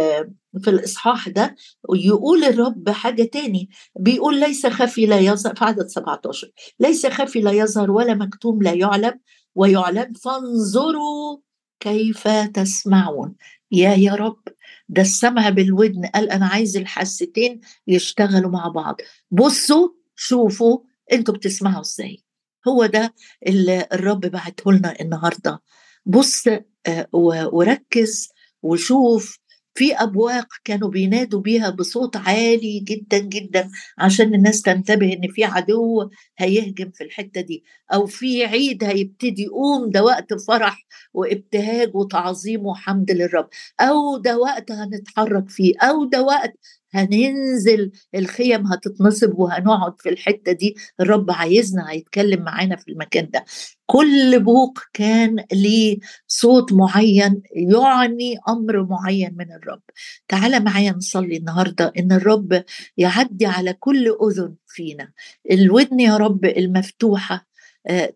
في 0.63 0.71
الإصحاح 0.71 1.29
ده 1.29 1.57
ويقول 1.89 2.45
الرب 2.45 2.91
حاجة 2.91 3.23
تاني. 3.23 3.69
بيقول 4.01 4.41
ليس 4.41 4.67
خفي 4.67 5.07
لا 5.07 5.19
يظهر 5.19 5.55
في 5.55 5.65
عدد 5.65 5.87
17 5.87 6.51
ليس 6.81 7.07
خفي 7.07 7.41
لا 7.41 7.51
يظهر 7.53 7.91
ولا 7.91 8.15
مكتوم 8.15 8.63
لا 8.63 8.73
يعلم 8.73 9.21
ويعلن 9.55 10.13
فانظروا 10.13 11.39
كيف 11.81 12.29
تسمعون. 12.29 13.35
يا 13.71 13.95
يا 13.95 14.15
رب 14.15 14.43
ده 14.89 15.03
السمع 15.03 15.49
بالودن. 15.49 16.07
قال 16.07 16.31
أنا 16.31 16.47
عايز 16.47 16.77
الحستين 16.77 17.61
يشتغلوا 17.87 18.51
مع 18.51 18.69
بعض. 18.69 18.97
بصوا 19.31 19.89
شوفوا 20.17 20.79
أنتوا 21.13 21.35
بتسمعوا 21.35 21.81
إزاي. 21.81 22.25
هو 22.69 22.87
ده 22.87 23.15
اللي 23.47 23.87
الرب 23.93 24.21
بعته 24.21 24.73
لنا 24.73 25.01
النهارده. 25.01 25.63
بص 26.07 26.49
آه، 26.87 27.09
وركز 27.53 28.29
وشوف 28.63 29.39
في 29.75 29.95
أبواق 29.95 30.47
كانوا 30.65 30.89
بينادوا 30.89 31.41
بيها 31.41 31.71
بصوت 31.71 32.17
عالي 32.17 32.79
جدا 32.81 33.19
جدا 33.19 33.71
عشان 33.99 34.35
الناس 34.35 34.63
تنتبه 34.63 35.13
إن 35.13 35.29
في 35.31 35.45
عدو 35.45 36.11
هيهجم 36.39 36.91
في 36.91 37.05
الحتة 37.05 37.41
دي 37.41 37.65
أو 37.95 38.07
في 38.07 38.45
عيد 38.45 38.85
هيبتدي 38.85 39.43
يقوم 39.43 39.91
ده 39.91 40.05
وقت 40.05 40.35
فرح 40.35 40.87
وابتهاج 41.15 41.95
وتعظيم 41.97 42.67
وحمد 42.67 43.11
للرب 43.11 43.49
أو 43.81 44.19
ده 44.19 44.39
وقت 44.39 44.71
هنتحرك 44.73 45.49
فيه 45.51 45.75
أو 45.83 46.05
ده 46.05 46.23
وقت 46.23 46.55
هننزل 46.95 47.91
الخيم 48.15 48.67
هتتنصب 48.67 49.39
وهنقعد 49.39 50.01
في 50.01 50.09
الحتة 50.09 50.53
دي 50.53 50.77
الرب 51.01 51.31
عايزنا 51.31 51.91
هيتكلم 51.91 52.43
معانا 52.43 52.77
في 52.77 52.89
المكان 52.93 53.31
ده. 53.31 53.45
كل 53.87 54.41
بوق 54.43 54.79
كان 54.93 55.45
ليه 55.53 55.99
صوت 56.27 56.73
معين 56.73 57.43
يعني 57.57 58.39
أمر 58.49 58.85
معين 58.87 59.35
من 59.39 59.53
الرب. 59.53 59.83
تعالى 60.29 60.61
معايا 60.61 60.93
نصلي 60.93 61.37
النهارده 61.37 61.93
إن 61.99 62.13
الرب 62.13 62.65
يعدي 62.97 63.47
على 63.47 63.73
كل 63.73 64.17
أذن 64.23 64.55
فينا. 64.67 65.13
الودن 65.51 66.01
يا 66.01 66.17
رب 66.17 66.45
المفتوحة 66.45 67.52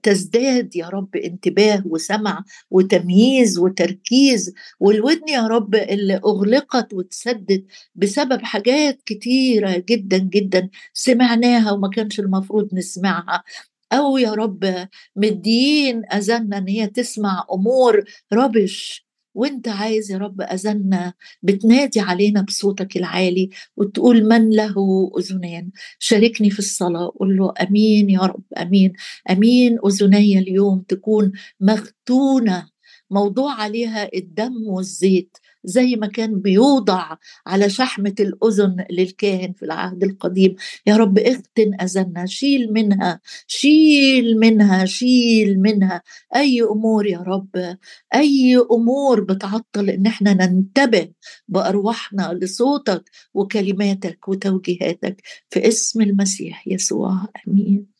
تزداد 0.02 0.76
يا 0.76 0.88
رب 0.88 1.16
انتباه 1.16 1.82
وسمع 1.86 2.44
وتمييز 2.70 3.58
وتركيز 3.58 4.54
والودن 4.80 5.28
يا 5.28 5.46
رب 5.46 5.74
اللي 5.74 6.16
أغلقت 6.16 6.94
وتسدد 6.94 7.66
بسبب 7.94 8.42
حاجات 8.42 9.02
كتيرة 9.06 9.84
جدا 9.88 10.18
جدا 10.18 10.68
سمعناها 10.94 11.72
وما 11.72 11.88
كانش 11.90 12.20
المفروض 12.20 12.74
نسمعها. 12.74 13.44
أو 13.92 14.18
يا 14.18 14.32
رب 14.32 14.88
مدين 15.16 16.02
اذنا 16.12 16.58
إن 16.58 16.68
هي 16.68 16.86
تسمع 16.86 17.44
أمور 17.52 18.04
ربش 18.32 19.05
وانت 19.36 19.68
عايز 19.68 20.10
يا 20.12 20.18
رب 20.18 20.40
اذنا 20.40 21.14
بتنادي 21.42 22.00
علينا 22.00 22.40
بصوتك 22.40 22.96
العالي 22.96 23.50
وتقول 23.76 24.24
من 24.28 24.50
له 24.50 24.74
أذنان. 25.18 25.70
شاركني 25.98 26.50
في 26.50 26.58
الصلاة 26.58 27.12
قول 27.20 27.36
له 27.36 27.52
آمين 27.62 28.10
يا 28.10 28.20
رب 28.20 28.44
آمين. 28.56 28.92
آمين 29.30 29.78
أذني 29.86 30.38
اليوم 30.38 30.80
تكون 30.88 31.32
مختونه 31.60 32.68
موضوع 33.10 33.52
عليها 33.62 34.08
الدم 34.14 34.54
والزيت. 34.66 35.36
زي 35.66 35.96
ما 35.96 36.06
كان 36.06 36.40
بيوضع 36.40 37.16
على 37.46 37.70
شحمة 37.70 38.14
الأذن 38.20 38.84
للكاهن 38.90 39.52
في 39.52 39.64
العهد 39.64 40.04
القديم. 40.04 40.56
يا 40.86 40.96
رب 40.96 41.18
اختن 41.18 41.74
أذنا 41.80 42.26
شيل 42.26 42.72
منها 42.72 43.20
شيل 43.46 44.38
منها 44.38 44.84
شيل 44.84 45.60
منها. 45.60 46.02
أي 46.36 46.62
أمور 46.62 47.06
يا 47.06 47.18
رب 47.18 47.76
أي 48.14 48.56
أمور 48.72 49.20
بتعطل 49.20 49.90
إن 49.90 50.06
إحنا 50.06 50.34
ننتبه 50.34 51.08
بأرواحنا 51.48 52.38
لصوتك 52.42 53.04
وكلماتك 53.34 54.28
وتوجيهاتك. 54.28 55.22
في 55.50 55.68
اسم 55.68 56.00
المسيح 56.02 56.68
يسوع 56.68 57.28
آمين. 57.48 57.95